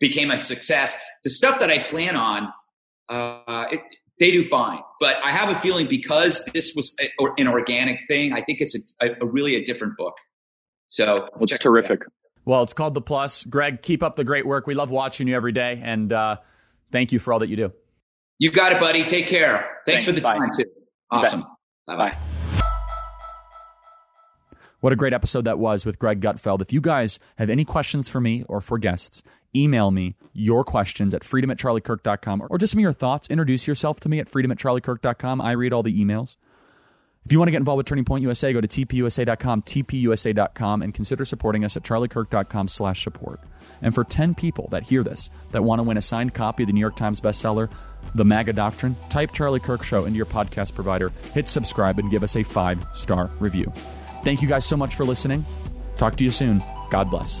became 0.00 0.30
a 0.30 0.38
success. 0.38 0.94
The 1.22 1.30
stuff 1.30 1.58
that 1.60 1.70
I 1.70 1.78
plan 1.78 2.16
on, 2.16 2.52
uh, 3.08 3.66
it, 3.70 3.80
they 4.20 4.30
do 4.30 4.44
fine. 4.44 4.80
But 5.04 5.18
I 5.22 5.32
have 5.32 5.54
a 5.54 5.60
feeling 5.60 5.86
because 5.86 6.42
this 6.54 6.72
was 6.74 6.96
a, 6.98 7.10
or 7.18 7.34
an 7.36 7.46
organic 7.46 8.00
thing, 8.08 8.32
I 8.32 8.40
think 8.40 8.62
it's 8.62 8.74
a, 8.74 8.78
a, 9.06 9.10
a 9.20 9.26
really 9.26 9.54
a 9.54 9.62
different 9.62 9.98
book. 9.98 10.14
So 10.88 11.28
it's 11.42 11.58
terrific. 11.58 12.00
It 12.00 12.06
well, 12.46 12.62
it's 12.62 12.72
called 12.72 12.94
The 12.94 13.02
Plus. 13.02 13.44
Greg, 13.44 13.82
keep 13.82 14.02
up 14.02 14.16
the 14.16 14.24
great 14.24 14.46
work. 14.46 14.66
We 14.66 14.72
love 14.72 14.88
watching 14.90 15.28
you 15.28 15.36
every 15.36 15.52
day. 15.52 15.78
And 15.84 16.10
uh, 16.10 16.38
thank 16.90 17.12
you 17.12 17.18
for 17.18 17.34
all 17.34 17.40
that 17.40 17.50
you 17.50 17.56
do. 17.56 17.74
You 18.38 18.50
got 18.50 18.72
it, 18.72 18.80
buddy. 18.80 19.04
Take 19.04 19.26
care. 19.26 19.68
Thanks, 19.84 20.04
Thanks. 20.04 20.04
for 20.06 20.12
the 20.12 20.22
Bye. 20.22 20.38
time, 20.38 20.50
too. 20.56 20.64
Awesome. 21.10 21.44
Bye 21.86 21.96
bye. 21.96 22.16
What 24.80 24.94
a 24.94 24.96
great 24.96 25.12
episode 25.12 25.44
that 25.44 25.58
was 25.58 25.84
with 25.84 25.98
Greg 25.98 26.22
Gutfeld. 26.22 26.62
If 26.62 26.72
you 26.72 26.80
guys 26.80 27.18
have 27.36 27.50
any 27.50 27.66
questions 27.66 28.08
for 28.08 28.22
me 28.22 28.42
or 28.48 28.62
for 28.62 28.78
guests, 28.78 29.22
email 29.56 29.90
me 29.90 30.16
your 30.32 30.64
questions 30.64 31.14
at 31.14 31.24
freedom 31.24 31.50
at 31.50 31.58
charliekirk.com 31.58 32.46
or 32.50 32.58
just 32.58 32.74
me 32.74 32.82
your 32.82 32.92
thoughts. 32.92 33.28
Introduce 33.28 33.66
yourself 33.66 34.00
to 34.00 34.08
me 34.08 34.18
at 34.18 34.28
freedom 34.28 34.50
at 34.50 34.58
charliekirk.com. 34.58 35.40
I 35.40 35.52
read 35.52 35.72
all 35.72 35.82
the 35.82 36.04
emails. 36.04 36.36
If 37.24 37.32
you 37.32 37.38
want 37.38 37.46
to 37.48 37.52
get 37.52 37.58
involved 37.58 37.78
with 37.78 37.86
Turning 37.86 38.04
Point 38.04 38.22
USA, 38.22 38.52
go 38.52 38.60
to 38.60 38.68
tpusa.com, 38.68 39.62
tpusa.com, 39.62 40.82
and 40.82 40.92
consider 40.92 41.24
supporting 41.24 41.64
us 41.64 41.74
at 41.74 41.82
charliekirk.com 41.82 42.68
slash 42.68 43.02
support. 43.02 43.40
And 43.80 43.94
for 43.94 44.04
10 44.04 44.34
people 44.34 44.68
that 44.70 44.82
hear 44.82 45.02
this, 45.02 45.30
that 45.52 45.64
want 45.64 45.78
to 45.78 45.84
win 45.84 45.96
a 45.96 46.02
signed 46.02 46.34
copy 46.34 46.64
of 46.64 46.66
the 46.66 46.74
New 46.74 46.80
York 46.80 46.96
Times 46.96 47.22
bestseller, 47.22 47.70
The 48.14 48.26
MAGA 48.26 48.52
Doctrine, 48.52 48.94
type 49.08 49.32
Charlie 49.32 49.60
Kirk 49.60 49.82
Show 49.82 50.04
into 50.04 50.18
your 50.18 50.26
podcast 50.26 50.74
provider, 50.74 51.12
hit 51.32 51.48
subscribe, 51.48 51.98
and 51.98 52.10
give 52.10 52.22
us 52.22 52.36
a 52.36 52.42
five-star 52.42 53.30
review. 53.38 53.72
Thank 54.22 54.42
you 54.42 54.48
guys 54.48 54.66
so 54.66 54.76
much 54.76 54.94
for 54.94 55.04
listening. 55.04 55.46
Talk 55.96 56.16
to 56.16 56.24
you 56.24 56.30
soon. 56.30 56.62
God 56.90 57.10
bless. 57.10 57.40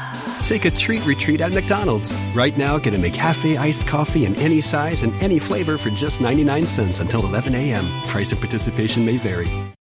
Take 0.51 0.65
a 0.65 0.71
treat 0.71 1.05
retreat 1.05 1.39
at 1.39 1.53
McDonald's. 1.53 2.13
Right 2.35 2.57
now, 2.57 2.77
get 2.77 2.93
a 2.93 2.97
McCafe 2.97 3.57
iced 3.57 3.87
coffee 3.87 4.25
in 4.25 4.37
any 4.41 4.59
size 4.59 5.01
and 5.01 5.13
any 5.23 5.39
flavor 5.39 5.77
for 5.77 5.89
just 5.91 6.19
99 6.19 6.65
cents 6.65 6.99
until 6.99 7.25
11 7.25 7.55
a.m. 7.55 7.85
Price 8.07 8.33
of 8.33 8.39
participation 8.41 9.05
may 9.05 9.15
vary. 9.15 9.47